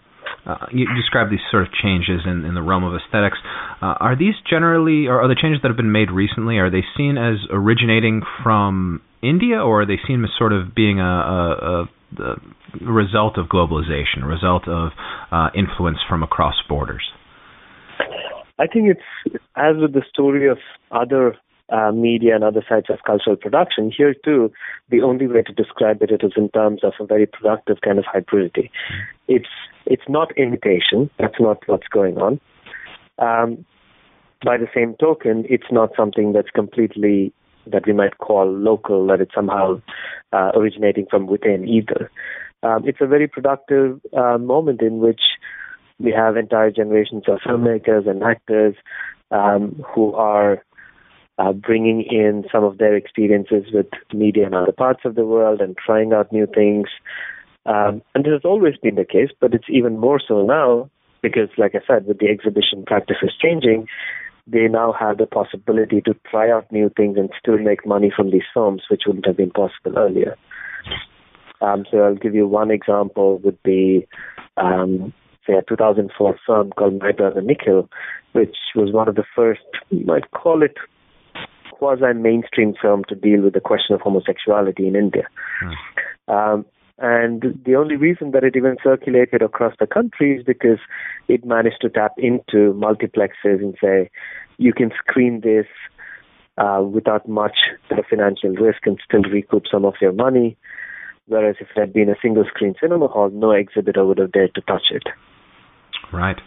[0.46, 3.38] Uh, you describe these sort of changes in, in the realm of aesthetics.
[3.82, 6.84] Uh, are these generally, or are the changes that have been made recently, are they
[6.98, 11.90] seen as originating from India, or are they seen as sort of being a, a,
[12.20, 12.36] a,
[12.82, 14.92] result of globalization, a result of
[15.32, 17.04] uh, influence from across borders?
[18.62, 20.60] I think it's as with the story of
[20.92, 21.36] other
[21.70, 23.92] uh, media and other sides of cultural production.
[23.96, 24.52] Here too,
[24.90, 28.06] the only way to describe it is in terms of a very productive kind of
[28.06, 28.70] hybridity.
[29.28, 29.50] It's
[29.86, 31.10] it's not imitation.
[31.18, 32.40] That's not what's going on.
[33.18, 33.66] Um,
[34.46, 37.34] by the same token, it's not something that's completely
[37.66, 39.82] that we might call local, that it's somehow
[40.34, 42.12] uh, originating from within either.
[42.64, 45.22] Um, it's a very productive uh, moment in which
[46.04, 48.76] we have entire generations of filmmakers and actors
[49.32, 50.64] um, who are
[51.38, 55.62] uh, bringing in some of their experiences with media in other parts of the world
[55.62, 56.88] and trying out new things.
[57.66, 60.90] Um, and this has always been the case, but it's even more so now
[61.22, 63.88] because, like I said, with the exhibition practices changing,
[64.48, 68.32] they now have the possibility to try out new things and still make money from
[68.32, 70.36] these films, which wouldn't have been possible earlier.
[71.62, 74.08] Um, so I'll give you one example would be
[74.58, 75.14] um,
[75.46, 77.90] say a 2004 film called My Brother Nikhil,
[78.34, 80.78] which was one of the first, you might call it
[81.72, 85.28] quasi mainstream film to deal with the question of homosexuality in India.
[85.60, 86.34] Hmm.
[86.34, 86.66] Um,
[87.00, 90.78] and the only reason that it even circulated across the country is because
[91.28, 94.12] it managed to tap into multiplexes and say,
[94.58, 95.66] you can screen this
[96.60, 97.58] uh, without much
[98.08, 100.56] financial risk and still recoup some of your money.
[101.26, 104.54] Whereas if it had been a single screen cinema hall, no exhibitor would have dared
[104.54, 105.04] to touch it.
[106.14, 106.38] Right.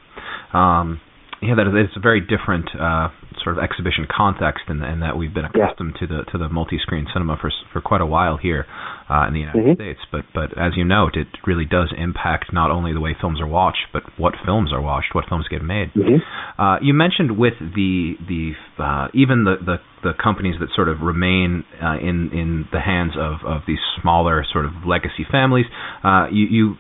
[0.53, 1.01] Um,
[1.43, 3.09] yeah, that is, it's a very different uh,
[3.43, 6.07] sort of exhibition context, in that we've been accustomed yeah.
[6.07, 8.65] to the to the multi-screen cinema for for quite a while here
[9.11, 9.75] uh, in the United mm-hmm.
[9.75, 10.01] States.
[10.11, 13.47] But but as you note, it really does impact not only the way films are
[13.47, 15.93] watched, but what films are watched, what films get made.
[15.93, 16.25] Mm-hmm.
[16.61, 21.01] Uh, you mentioned with the the uh, even the, the the companies that sort of
[21.03, 25.67] remain uh, in in the hands of of these smaller sort of legacy families.
[26.03, 26.75] Uh, you you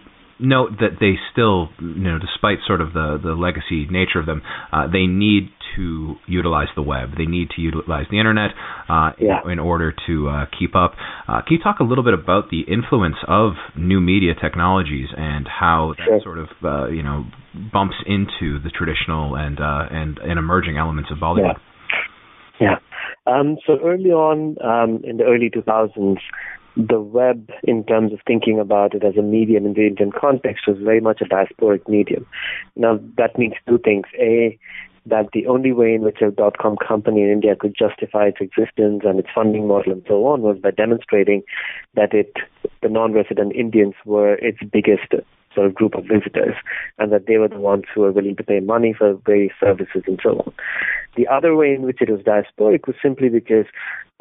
[0.44, 4.42] note that they still, you know, despite sort of the the legacy nature of them,
[4.72, 7.10] uh, they need to utilize the web.
[7.16, 8.50] They need to utilize the internet
[8.88, 9.40] uh, yeah.
[9.44, 10.94] in, in, order to uh, keep up.
[11.26, 15.48] Uh, can you talk a little bit about the influence of new media technologies and
[15.48, 16.20] how that sure.
[16.22, 17.24] sort of uh, you know
[17.72, 21.58] bumps into the traditional and uh, and, and emerging elements of Bollywood?
[22.60, 22.78] Yeah.
[23.26, 23.32] yeah.
[23.32, 26.18] Um, so early on um, in the early 2000s,
[26.76, 30.66] the web, in terms of thinking about it as a medium in the Indian context,
[30.66, 32.26] was very much a diasporic medium.
[32.74, 34.06] Now, that means two things.
[34.18, 34.58] A,
[35.06, 38.38] that the only way in which a dot com company in India could justify its
[38.40, 41.42] existence and its funding model and so on was by demonstrating
[41.94, 42.32] that it
[42.82, 45.12] the non-resident Indians were its biggest
[45.54, 46.54] sort of group of visitors
[46.98, 50.02] and that they were the ones who were willing to pay money for various services
[50.06, 50.52] and so on.
[51.16, 53.66] The other way in which it was diasporic was simply because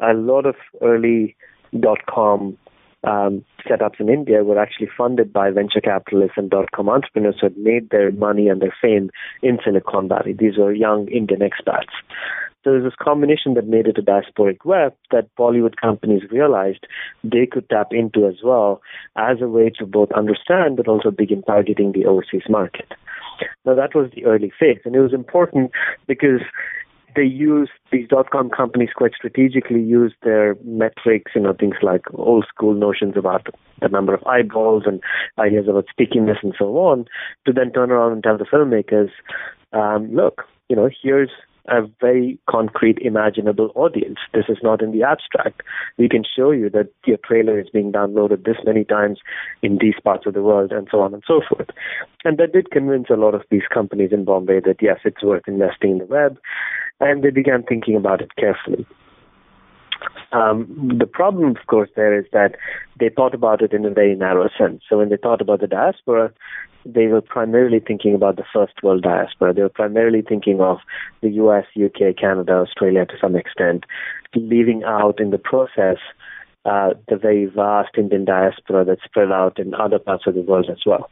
[0.00, 1.34] a lot of early
[1.80, 2.56] dot com
[3.02, 7.46] um, setups in India were actually funded by venture capitalists and dot com entrepreneurs who
[7.46, 9.10] had made their money and their fame
[9.42, 10.32] in Silicon Valley.
[10.32, 11.92] These were young Indian expats.
[12.62, 16.86] So there's this combination that made it a diasporic web that Bollywood companies realized
[17.22, 18.80] they could tap into as well
[19.16, 22.90] as a way to both understand but also begin targeting the overseas market.
[23.66, 25.72] Now that was the early phase, and it was important
[26.06, 26.40] because
[27.14, 32.02] they use these dot com companies quite strategically use their metrics, you know, things like
[32.14, 33.46] old school notions about
[33.80, 35.00] the number of eyeballs and
[35.38, 37.06] ideas about stickiness and so on,
[37.46, 39.10] to then turn around and tell the filmmakers,
[39.72, 41.30] um, look, you know, here's
[41.68, 44.18] a very concrete, imaginable audience.
[44.34, 45.62] This is not in the abstract.
[45.96, 49.18] We can show you that your trailer is being downloaded this many times
[49.62, 51.68] in these parts of the world, and so on and so forth.
[52.22, 55.44] And that did convince a lot of these companies in Bombay that yes, it's worth
[55.46, 56.36] investing in the web,
[57.00, 58.86] and they began thinking about it carefully.
[60.32, 62.56] Um, the problem, of course, there is that
[62.98, 64.82] they thought about it in a very narrow sense.
[64.88, 66.32] So when they thought about the diaspora,
[66.84, 69.54] they were primarily thinking about the first world diaspora.
[69.54, 70.78] They were primarily thinking of
[71.22, 73.84] the US, UK, Canada, Australia to some extent,
[74.34, 75.98] leaving out in the process
[76.64, 80.68] uh, the very vast Indian diaspora that's spread out in other parts of the world
[80.70, 81.10] as well.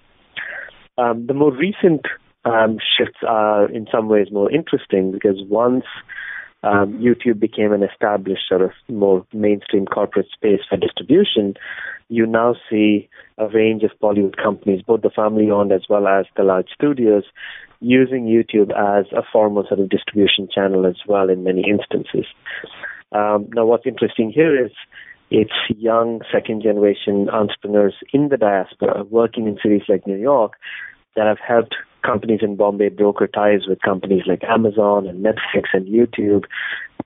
[0.99, 2.03] Um, the more recent
[2.45, 5.85] um, shifts are in some ways more interesting because once
[6.65, 11.55] um, YouTube became an established sort of more mainstream corporate space for distribution,
[12.09, 16.27] you now see a range of Bollywood companies, both the family owned as well as
[16.37, 17.25] the large studios,
[17.81, 22.27] using YouTube as a formal sort of distribution channel as well in many instances.
[23.11, 24.71] Um, now, what's interesting here is
[25.31, 30.53] it's young second generation entrepreneurs in the diaspora working in cities like New York
[31.17, 35.87] that have helped companies in Bombay broker ties with companies like Amazon and Netflix and
[35.87, 36.45] YouTube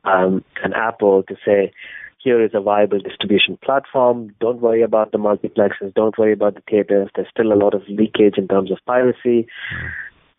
[0.05, 1.73] um, and Apple to say,
[2.19, 4.35] here is a viable distribution platform.
[4.41, 5.95] Don't worry about the multiplexes.
[5.95, 7.09] Don't worry about the theaters.
[7.15, 9.47] There's still a lot of leakage in terms of piracy.
[9.47, 9.91] Mm.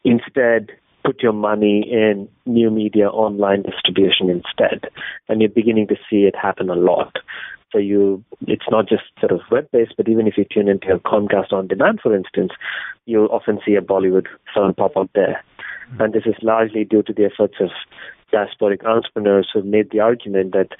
[0.03, 0.71] Instead,
[1.07, 4.89] put your money in new media online distribution instead.
[5.29, 7.15] And you're beginning to see it happen a lot.
[7.71, 10.99] So you, it's not just sort of web-based, but even if you tune into your
[10.99, 12.51] Comcast on demand, for instance,
[13.05, 15.41] you'll often see a Bollywood film pop up there.
[15.91, 16.01] Mm-hmm.
[16.01, 17.69] And this is largely due to the efforts of
[18.33, 20.71] diasporic entrepreneurs who've made the argument that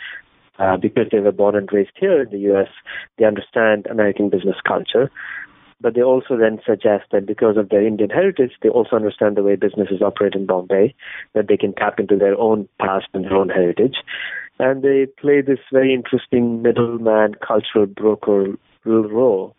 [0.59, 2.69] uh, because they were born and raised here in the U.S.,
[3.17, 5.09] they understand American business culture.
[5.79, 9.43] But they also then suggest that because of their Indian heritage, they also understand the
[9.43, 10.95] way businesses operate in Bombay,
[11.33, 13.95] that they can tap into their own past and their own heritage
[14.59, 19.55] and they play this very interesting middleman cultural broker role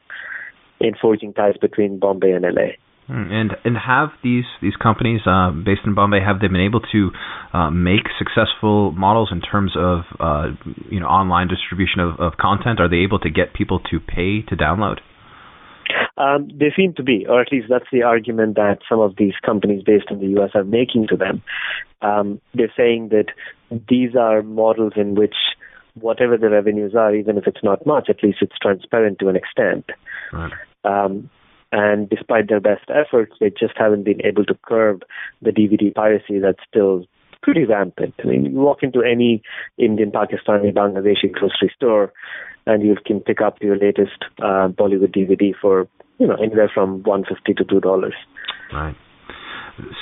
[0.81, 2.75] in forging ties between Bombay and LA.
[3.07, 6.81] Hmm, and and have these these companies uh, based in Bombay have they been able
[6.93, 7.11] to
[7.55, 10.49] uh, make successful models in terms of uh,
[10.91, 12.81] you know online distribution of, of content?
[12.81, 14.99] Are they able to get people to pay to download?
[16.17, 19.35] Um, they seem to be, or at least that's the argument that some of these
[19.45, 20.51] companies based in the U.S.
[20.55, 21.43] are making to them.
[22.03, 23.27] Um, they're saying that
[23.89, 25.35] these are models in which
[25.95, 29.37] whatever the revenues are, even if it's not much, at least it's transparent to an
[29.37, 29.87] extent.
[30.33, 30.53] Right.
[30.85, 31.31] Um,
[31.71, 35.03] and despite their best efforts, they just haven't been able to curb
[35.43, 37.05] the DVD piracy that's still
[37.43, 38.15] pretty rampant.
[38.23, 39.43] I mean, you walk into any
[39.79, 42.13] Indian, Pakistani, Bangladeshi grocery store,
[42.67, 47.03] and you can pick up your latest uh, Bollywood DVD for you know anywhere from
[47.03, 48.15] one fifty to two dollars.
[48.73, 48.97] Right.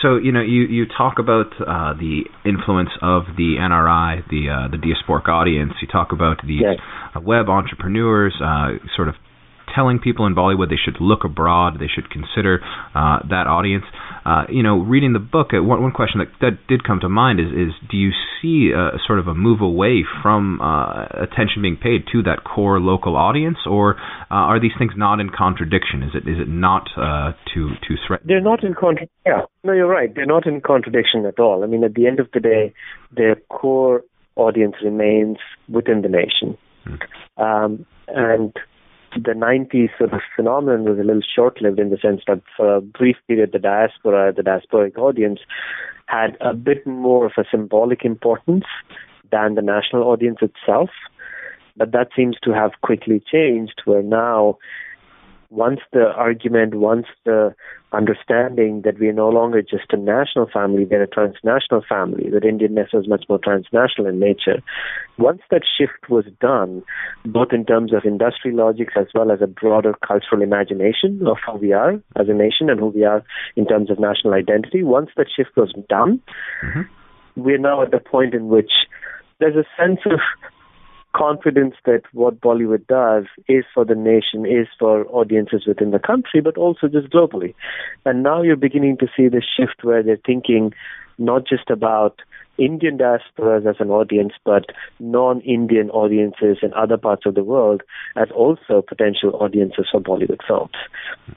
[0.03, 4.69] So you know you you talk about uh, the influence of the NRI, the uh,
[4.69, 5.73] the diasporic audience.
[5.83, 6.79] You talk about these yes.
[7.15, 9.15] uh, web entrepreneurs, uh, sort of
[9.75, 12.61] telling people in Bollywood they should look abroad, they should consider
[12.95, 13.85] uh, that audience.
[14.27, 17.09] Uh, you know, reading the book, uh, one, one question that, that did come to
[17.09, 18.11] mind is, is do you
[18.43, 22.81] see a, sort of a move away from uh, attention being paid to that core
[22.81, 23.95] local audience, or
[24.29, 26.03] uh, are these things not in contradiction?
[26.03, 28.27] Is it is it not uh, to to threaten?
[28.27, 29.15] They're not in contradiction.
[29.25, 30.13] Yeah, no, you're right.
[30.13, 31.63] They're not in contradiction at all.
[31.63, 32.75] I mean, at the end of the day,
[33.17, 34.03] their core
[34.35, 35.37] audience remains
[35.69, 36.59] within the nation.
[36.85, 37.43] Hmm.
[37.43, 38.53] Um, and
[39.25, 42.81] the 90s sort of phenomenon was a little short-lived in the sense that for a
[42.81, 45.41] brief period the diaspora, the diasporic audience,
[46.07, 48.65] had a bit more of a symbolic importance
[49.31, 50.91] than the national audience itself.
[51.77, 54.59] But that seems to have quickly changed, where now
[55.51, 57.55] once the argument, once the
[57.93, 62.43] understanding that we are no longer just a national family, we're a transnational family, that
[62.43, 64.63] Indianness is much more transnational in nature.
[65.19, 66.83] Once that shift was done,
[67.25, 71.59] both in terms of industry logics as well as a broader cultural imagination of who
[71.59, 73.25] we are as a nation and who we are
[73.57, 76.21] in terms of national identity, once that shift was done,
[76.65, 76.83] mm-hmm.
[77.37, 78.73] we're now at the point in which
[79.39, 80.21] there's a sense of
[81.17, 86.41] confidence that what Bollywood does is for the nation, is for audiences within the country,
[86.41, 87.55] but also just globally.
[88.05, 90.73] And now you're beginning to see the shift where they're thinking
[91.19, 92.21] not just about
[92.59, 94.67] Indian diasporas as an audience, but
[94.99, 97.83] non-Indian audiences in other parts of the world
[98.17, 100.77] as also potential audiences for Bollywood films.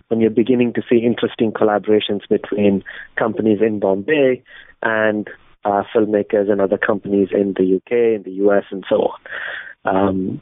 [0.09, 2.83] And you're beginning to see interesting collaborations between
[3.17, 4.43] companies in Bombay
[4.81, 5.29] and
[5.65, 9.19] uh, filmmakers and other companies in the UK, in the US, and so on.
[9.85, 10.41] Um,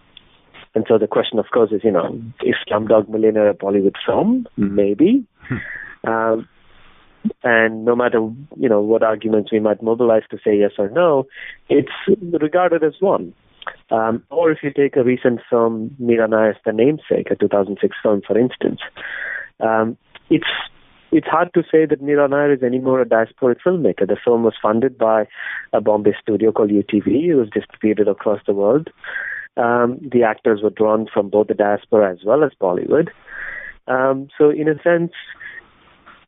[0.75, 4.47] and so the question, of course, is, you know, is Slumdog Millionaire a Bollywood film?
[4.57, 5.25] Maybe.
[6.07, 6.47] um,
[7.43, 8.19] and no matter,
[8.55, 11.25] you know, what arguments we might mobilize to say yes or no,
[11.69, 11.91] it's
[12.41, 13.33] regarded as one.
[13.89, 18.21] Um, or if you take a recent film, Mira Nair's The Namesake, a 2006 film,
[18.25, 18.79] for instance,
[19.59, 19.97] um,
[20.29, 20.45] it's
[21.11, 24.07] it's hard to say that Mira Nair is any more a diasporic filmmaker.
[24.07, 25.27] The film was funded by
[25.73, 27.29] a Bombay studio called UTV.
[27.29, 28.89] It was distributed across the world.
[29.55, 33.09] Um, the actors were drawn from both the diaspora as well as Bollywood.
[33.87, 35.13] Um, so, in a sense,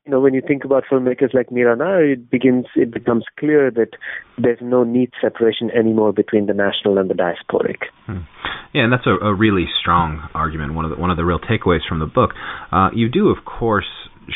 [0.05, 3.69] you know, when you think about filmmakers like Mira Nair, it begins, it becomes clear
[3.69, 3.89] that
[4.37, 7.83] there's no neat separation anymore between the national and the diasporic.
[8.07, 8.21] Hmm.
[8.73, 10.73] Yeah, and that's a, a, really strong argument.
[10.73, 12.31] One of the one of the real takeaways from the book.
[12.71, 13.87] Uh, you do, of course,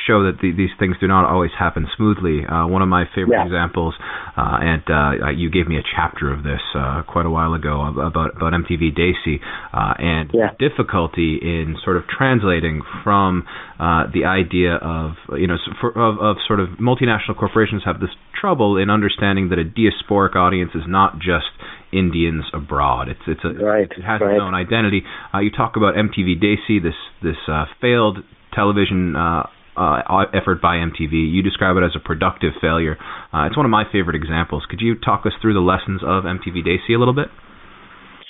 [0.08, 2.46] show that the, these things do not always happen smoothly.
[2.46, 3.46] Uh, one of my favorite yeah.
[3.46, 3.94] examples,
[4.38, 7.86] uh, and uh, you gave me a chapter of this uh, quite a while ago
[7.86, 9.40] about about MTV Desi
[9.74, 10.52] uh, and yeah.
[10.60, 13.44] difficulty in sort of translating from
[13.80, 18.12] uh, the idea of you know for, of, of sort of multinational corporations have this
[18.40, 21.48] trouble in understanding that a diasporic audience is not just
[21.94, 23.08] Indians abroad.
[23.08, 24.36] It's it's a right, it has right.
[24.36, 25.04] its own identity.
[25.34, 28.20] Uh, you talk about MTV Desi, this this uh, failed
[28.54, 29.44] television uh,
[29.76, 31.12] uh, effort by MTV.
[31.12, 32.98] You describe it as a productive failure.
[33.34, 34.64] Uh, it's one of my favorite examples.
[34.70, 37.28] Could you talk us through the lessons of MTV Desi a little bit?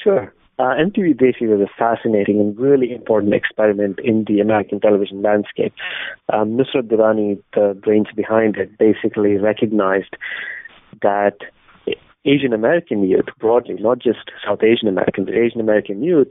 [0.04, 0.34] Sure.
[0.60, 5.74] Uh, MTV Desi was a fascinating and really important experiment in the American television landscape.
[6.32, 10.16] Um, Nusrat Durrani, the brains behind it, basically recognized
[11.02, 11.38] that
[12.26, 16.30] Asian American youth broadly, not just South Asian Americans, but Asian American youth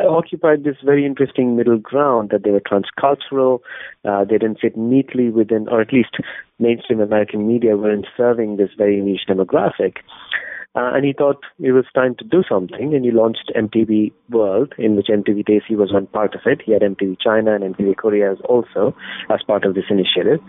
[0.00, 3.60] occupied this very interesting middle ground that they were transcultural,
[4.04, 6.16] uh, they didn't fit neatly within, or at least
[6.58, 9.96] mainstream American media weren't serving this very niche demographic.
[10.76, 14.72] Uh, and he thought it was time to do something, and he launched MTV World,
[14.76, 16.62] in which MTV Desi was one part of it.
[16.66, 18.92] He had MTV China and MTV Korea as also
[19.30, 20.40] as part of this initiative.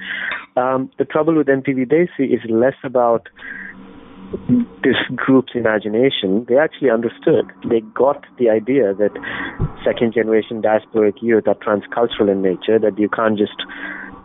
[0.58, 3.28] Um, the trouble with MTV Desi is less about
[4.84, 7.52] this group's imagination, they actually understood.
[7.70, 9.12] They got the idea that
[9.84, 13.62] second generation diasporic youth are transcultural in nature, that you can't just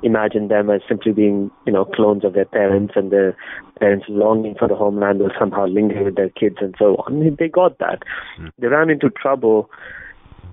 [0.03, 3.37] imagine them as simply being, you know, clones of their parents and their
[3.79, 7.37] parents longing for the homeland will somehow linger with their kids and so on.
[7.39, 8.03] They got that.
[8.59, 9.71] They ran into trouble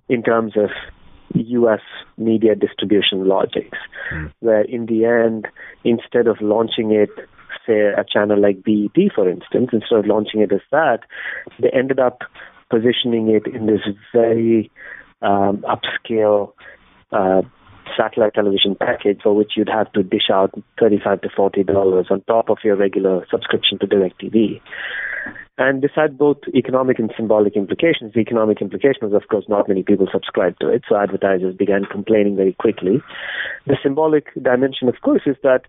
[0.09, 0.69] in terms of
[1.33, 1.81] US
[2.17, 3.77] media distribution logics,
[4.13, 4.31] mm.
[4.39, 5.47] where in the end,
[5.83, 7.09] instead of launching it
[7.65, 10.99] say, a channel like BET, for instance, instead of launching it as that,
[11.59, 12.19] they ended up
[12.69, 13.81] positioning it in this
[14.13, 14.69] very
[15.21, 16.53] um, upscale
[17.11, 17.41] uh,
[17.95, 22.21] satellite television package for which you'd have to dish out 35 to 40 dollars on
[22.21, 24.61] top of your regular subscription to DirecTV.
[25.59, 28.13] And this had both economic and symbolic implications.
[28.13, 31.83] The economic implication was, of course, not many people subscribed to it, so advertisers began
[31.83, 33.01] complaining very quickly.
[33.65, 35.61] The symbolic dimension, of course, is that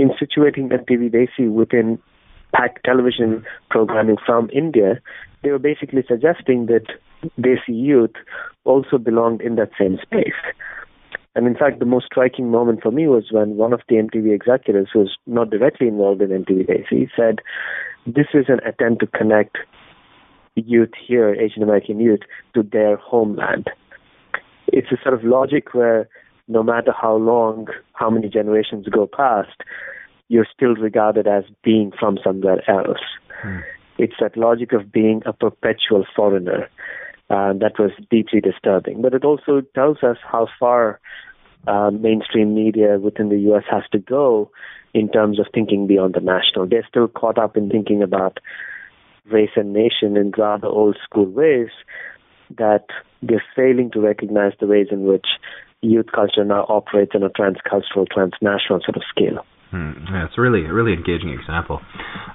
[0.00, 1.98] in situating MTV Desi within
[2.54, 5.00] packed television programming from India,
[5.42, 6.86] they were basically suggesting that
[7.38, 8.14] Desi youth
[8.64, 10.40] also belonged in that same space.
[11.34, 14.34] And in fact, the most striking moment for me was when one of the MTV
[14.34, 17.40] executives, who was not directly involved in MTV Desi, said,
[18.06, 19.58] This is an attempt to connect
[20.56, 22.20] youth here, Asian American youth,
[22.54, 23.68] to their homeland.
[24.68, 26.08] It's a sort of logic where
[26.48, 27.68] no matter how long,
[28.00, 29.60] how many generations go past,
[30.28, 33.04] you're still regarded as being from somewhere else.
[33.42, 33.58] Hmm.
[33.98, 36.70] It's that logic of being a perpetual foreigner
[37.28, 39.02] uh, that was deeply disturbing.
[39.02, 40.98] But it also tells us how far
[41.68, 43.64] uh, mainstream media within the U.S.
[43.70, 44.50] has to go
[44.94, 46.66] in terms of thinking beyond the national.
[46.66, 48.38] They're still caught up in thinking about
[49.30, 51.68] race and nation in rather old school ways
[52.58, 52.86] that
[53.22, 55.26] they're failing to recognize the ways in which
[55.82, 59.44] youth culture now operates on a transcultural, transnational sort of scale.
[59.70, 59.92] Hmm.
[60.10, 61.80] Yeah, it's a really, a really engaging example.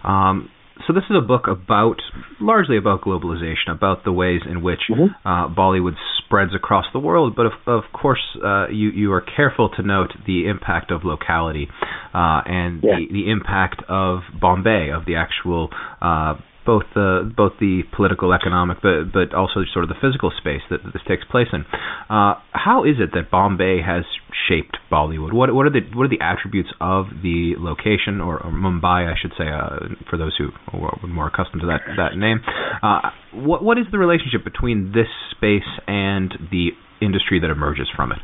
[0.03, 0.49] Um,
[0.87, 2.01] so this is a book about
[2.39, 5.27] largely about globalization, about the ways in which mm-hmm.
[5.27, 7.33] uh, Bollywood spreads across the world.
[7.35, 11.67] But of, of course, uh, you you are careful to note the impact of locality
[12.13, 12.97] uh, and yeah.
[12.97, 15.69] the, the impact of Bombay, of the actual
[16.01, 16.35] uh,
[16.65, 20.83] both the both the political, economic, but but also sort of the physical space that,
[20.83, 21.65] that this takes place in.
[22.09, 24.03] Uh, how is it that Bombay has
[24.47, 25.33] shaped Bollywood?
[25.33, 29.15] What what are the what are the attributes of the location or, or Mumbai, I
[29.19, 32.39] should say, uh, for those who are more accustomed to that that name?
[32.81, 36.69] Uh, what what is the relationship between this space and the
[37.01, 38.19] industry that emerges from it?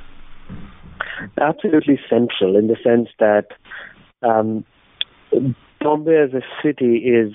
[1.39, 3.45] Absolutely central in the sense that
[4.23, 4.65] um,
[5.79, 7.33] Bombay as a city is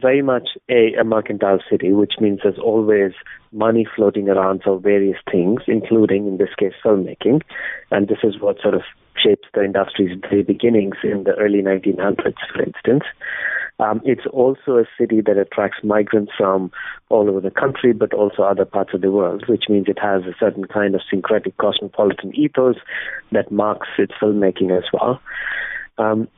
[0.00, 3.12] very much a, a mercantile city, which means there's always
[3.52, 7.42] money floating around for various things, including, in this case, filmmaking.
[7.90, 8.82] And this is what sort of
[9.22, 13.04] shapes the industry's very beginnings in the early 1900s, for instance.
[13.80, 16.70] Um, it's also a city that attracts migrants from
[17.08, 20.22] all over the country, but also other parts of the world, which means it has
[20.22, 22.76] a certain kind of syncretic cosmopolitan ethos
[23.32, 25.20] that marks its filmmaking as well.
[25.98, 26.28] Um,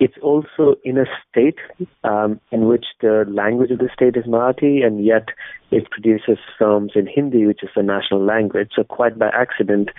[0.00, 1.58] it's also in a state
[2.04, 5.28] um, in which the language of the state is Marathi, and yet
[5.70, 8.70] it produces films in Hindi, which is the national language.
[8.74, 9.90] So, quite by accident,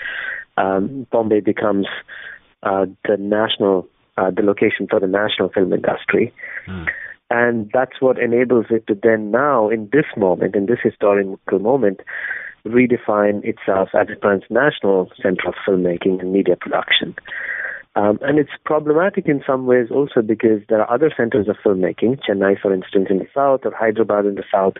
[0.57, 1.85] um, Bombay becomes
[2.63, 3.87] uh, the national,
[4.17, 6.33] uh, the location for the national film industry.
[6.67, 6.87] Mm.
[7.29, 12.01] And that's what enables it to then now, in this moment, in this historical moment,
[12.65, 17.15] redefine itself as a transnational center of filmmaking and media production.
[17.95, 22.19] Um, and it's problematic in some ways also because there are other centers of filmmaking,
[22.27, 24.75] Chennai, for instance, in the south, or Hyderabad in the south,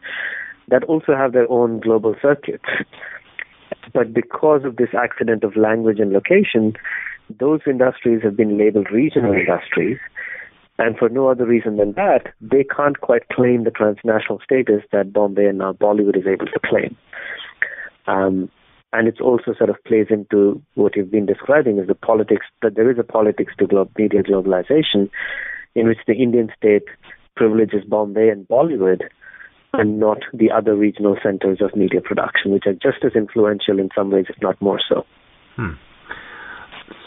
[0.70, 2.64] that also have their own global circuits.
[3.94, 6.74] But because of this accident of language and location,
[7.40, 9.98] those industries have been labeled regional industries.
[10.78, 15.12] And for no other reason than that, they can't quite claim the transnational status that
[15.12, 16.96] Bombay and now Bollywood is able to claim.
[18.08, 18.50] Um,
[18.94, 22.76] and it also sort of plays into what you've been describing as the politics that
[22.76, 25.10] there is a politics to glo- media globalization
[25.76, 26.84] in which the Indian state
[27.36, 29.02] privileges Bombay and Bollywood
[29.74, 33.90] and not the other regional centers of media production, which are just as influential in
[33.96, 35.06] some ways, if not more so.
[35.56, 35.76] Hmm.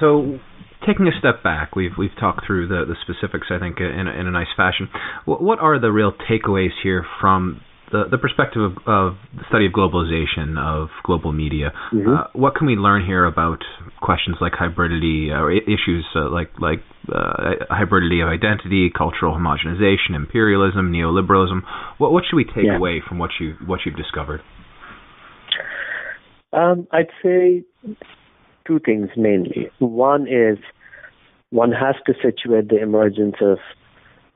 [0.01, 0.39] So,
[0.87, 4.18] taking a step back, we've we've talked through the the specifics, I think, in a,
[4.18, 4.89] in a nice fashion.
[5.26, 7.61] What, what are the real takeaways here from
[7.93, 11.72] the, the perspective of, of the study of globalization of global media.
[11.93, 12.09] Mm-hmm.
[12.09, 13.59] Uh, what can we learn here about
[14.01, 20.93] questions like hybridity or issues uh, like like uh, hybridity of identity, cultural homogenization, imperialism,
[20.93, 21.61] neoliberalism?
[21.99, 22.76] What what should we take yeah.
[22.76, 24.41] away from what you what you've discovered?
[26.53, 27.64] Um, I'd say
[28.66, 29.70] two things mainly.
[29.78, 30.59] One is
[31.51, 33.59] one has to situate the emergence of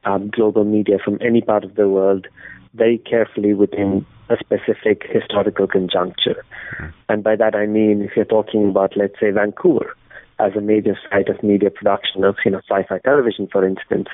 [0.04, 2.26] um, global media from any part of the world
[2.74, 6.44] very carefully within a specific historical conjuncture.
[6.80, 6.92] Mm.
[7.08, 9.94] And by that I mean if you're talking about, let's say, Vancouver
[10.40, 14.06] as a major site of media production of you know sci-fi television, for instance,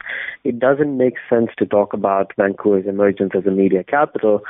[0.42, 4.40] it doesn't make sense to talk about Vancouver's emergence as a media capital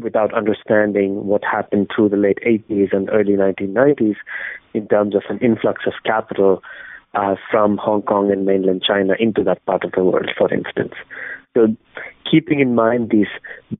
[0.00, 4.16] without understanding what happened through the late 80s and early 1990s
[4.74, 6.62] in terms of an influx of capital
[7.14, 10.94] uh, from Hong Kong and mainland China into that part of the world, for instance.
[11.56, 11.68] So,
[12.30, 13.28] keeping in mind these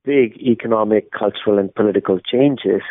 [0.03, 2.81] big economic, cultural, and political changes,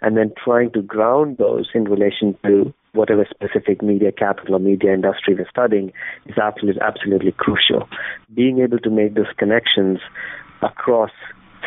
[0.00, 4.92] and then trying to ground those in relation to whatever specific media capital or media
[4.92, 5.92] industry we're studying
[6.26, 7.88] is absolutely, absolutely crucial.
[8.34, 9.98] Being able to make those connections
[10.62, 11.10] across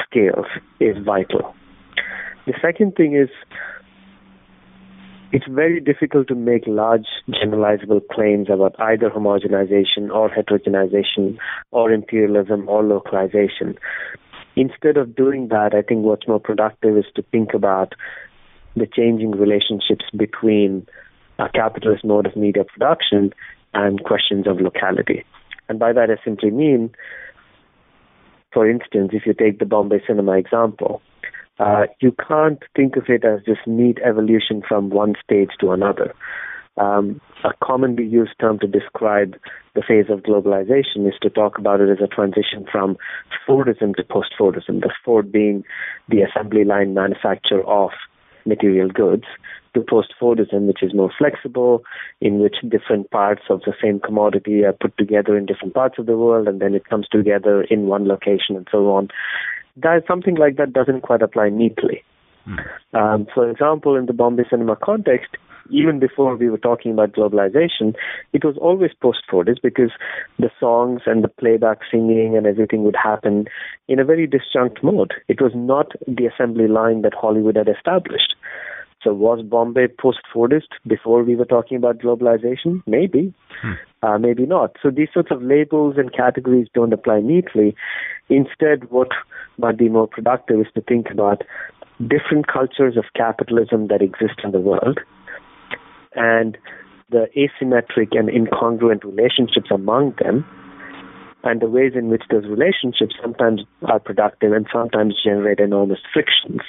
[0.10, 0.46] scales
[0.80, 1.54] is vital.
[2.46, 3.30] The second thing is
[5.32, 11.38] it's very difficult to make large generalizable claims about either homogenization or heterogenization
[11.72, 13.78] or imperialism or localization.
[14.56, 17.94] Instead of doing that, I think what's more productive is to think about
[18.76, 20.88] the changing relationships between
[21.40, 23.34] a capitalist mode of media production
[23.74, 25.26] and questions of locality.
[25.70, 26.92] And by that, I simply mean,
[28.54, 31.02] for instance, if you take the Bombay cinema example,
[31.60, 36.14] uh, you can't think of it as just neat evolution from one stage to another.
[36.78, 39.36] Um, a commonly used term to describe
[39.74, 42.98] the phase of globalization is to talk about it as a transition from
[43.48, 45.64] Fordism to post-Fordism, the Ford being
[46.08, 47.90] the assembly line manufacture of
[48.46, 49.24] material goods,
[49.74, 51.84] to post-Fordism, which is more flexible,
[52.22, 56.06] in which different parts of the same commodity are put together in different parts of
[56.06, 59.10] the world, and then it comes together in one location and so on
[59.82, 62.04] that something like that doesn't quite apply neatly.
[62.48, 62.60] Mm.
[62.94, 65.38] Um, for example, in the Bombay cinema context,
[65.70, 67.94] even before we were talking about globalization,
[68.34, 69.92] it was always post Fordist because
[70.40, 73.48] the songs and the playback singing and everything would happen
[73.88, 75.14] in a very disjunct mode.
[75.28, 78.36] It was not the assembly line that Hollywood had established.
[79.08, 82.84] So was Bombay post Fordist before we were talking about globalization?
[82.86, 83.72] Maybe, hmm.
[84.04, 84.76] uh, maybe not.
[84.84, 87.74] So these sorts of labels and categories don't apply neatly.
[88.28, 89.08] Instead, what
[89.58, 91.44] might be more productive is to think about
[92.02, 95.00] different cultures of capitalism that exist in the world
[96.14, 96.58] and
[97.10, 100.46] the asymmetric and incongruent relationships among them
[101.46, 106.60] and the ways in which those relationships sometimes are productive and sometimes generate enormous frictions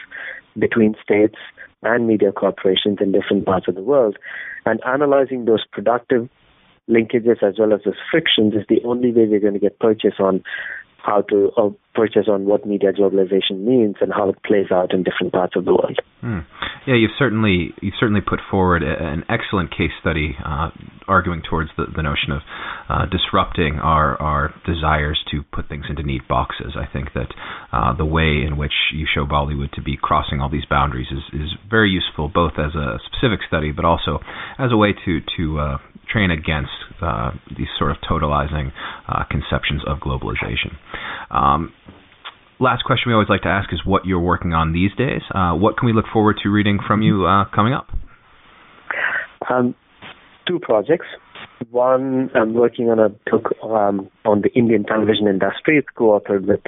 [0.57, 1.34] between states
[1.83, 4.16] and media corporations in different parts of the world.
[4.66, 6.29] And analyzing those productive
[6.89, 10.14] linkages as well as those frictions is the only way we're going to get purchase
[10.18, 10.43] on
[10.99, 11.51] how to
[11.99, 15.65] purchase on what media globalization means and how it plays out in different parts of
[15.65, 15.99] the world.
[16.23, 16.47] Mm.
[16.87, 20.71] Yeah, you've certainly you've certainly put forward an excellent case study, uh,
[21.09, 22.43] arguing towards the, the notion of
[22.89, 26.77] uh, disrupting our our desires to put things into neat boxes.
[26.79, 27.35] I think that
[27.73, 31.41] uh, the way in which you show Bollywood to be crossing all these boundaries is
[31.41, 34.21] is very useful, both as a specific study, but also
[34.59, 35.79] as a way to to uh,
[36.11, 36.73] train against
[37.03, 38.73] uh, these sort of totalizing
[39.09, 40.73] uh, conceptions of globalization.
[41.31, 41.73] Um,
[42.61, 45.23] last question we always like to ask is what you're working on these days.
[45.35, 47.89] Uh, what can we look forward to reading from you uh, coming up?
[49.49, 49.75] Um,
[50.47, 51.07] two projects.
[51.71, 55.79] One, I'm working on a book um, on the Indian television industry.
[55.79, 56.61] It's co-authored with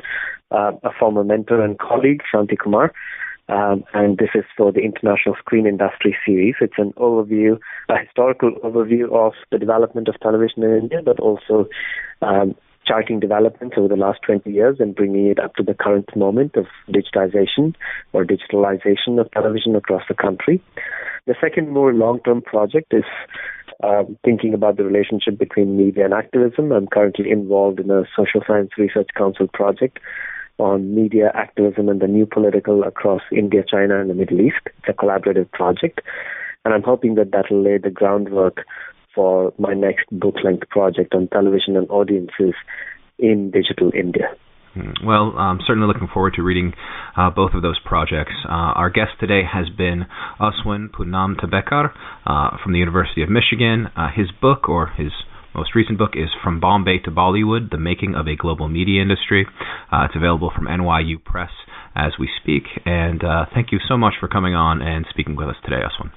[0.50, 2.92] uh, a former mentor and colleague, Shanti Kumar.
[3.48, 6.54] Um, and this is for the International Screen Industry series.
[6.60, 11.66] It's an overview, a historical overview of the development of television in India, but also
[12.22, 12.54] um,
[12.86, 16.56] charting developments over the last 20 years and bringing it up to the current moment
[16.56, 17.74] of digitization
[18.12, 20.62] or digitalization of television across the country.
[21.26, 23.04] The second more long-term project is
[23.82, 26.72] uh, thinking about the relationship between media and activism.
[26.72, 29.98] I'm currently involved in a Social Science Research Council project
[30.58, 34.60] on media activism and the new political across India, China, and the Middle East.
[34.66, 36.00] It's a collaborative project,
[36.64, 38.66] and I'm hoping that that will lay the groundwork
[39.14, 42.54] for my next book length project on television and audiences
[43.18, 44.28] in digital India.
[44.74, 45.04] Hmm.
[45.04, 46.74] Well, I'm certainly looking forward to reading
[47.16, 48.32] uh, both of those projects.
[48.44, 50.06] Uh, our guest today has been
[50.40, 51.90] Aswin Punathambekar
[52.24, 53.88] uh, from the University of Michigan.
[53.96, 55.10] Uh, his book, or his
[55.54, 59.46] most recent book is From Bombay to Bollywood The Making of a Global Media Industry.
[59.92, 61.50] Uh, it's available from NYU Press
[61.96, 62.62] as we speak.
[62.86, 66.12] And uh, thank you so much for coming on and speaking with us today, Aswin.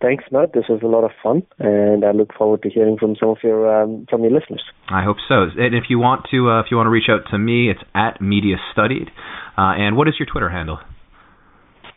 [0.00, 0.52] Thanks, Matt.
[0.52, 3.38] This was a lot of fun, and I look forward to hearing from some of
[3.42, 4.62] your um, from your listeners.
[4.88, 5.44] I hope so.
[5.56, 7.80] And if you want to, uh, if you want to reach out to me, it's
[7.94, 9.08] at Media Studied.
[9.56, 10.78] Uh, and what is your Twitter handle?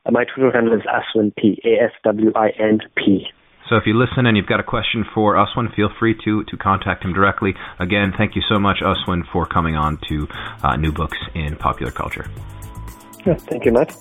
[0.05, 1.59] Uh, my Twitter handle is Aswin P.
[1.65, 3.27] A S W I N P.
[3.69, 6.57] So if you listen and you've got a question for Aswin, feel free to to
[6.57, 7.55] contact him directly.
[7.79, 10.27] Again, thank you so much, Aswin, for coming on to
[10.63, 12.25] uh, New Books in Popular Culture.
[13.25, 13.93] Yeah, thank you, Matt.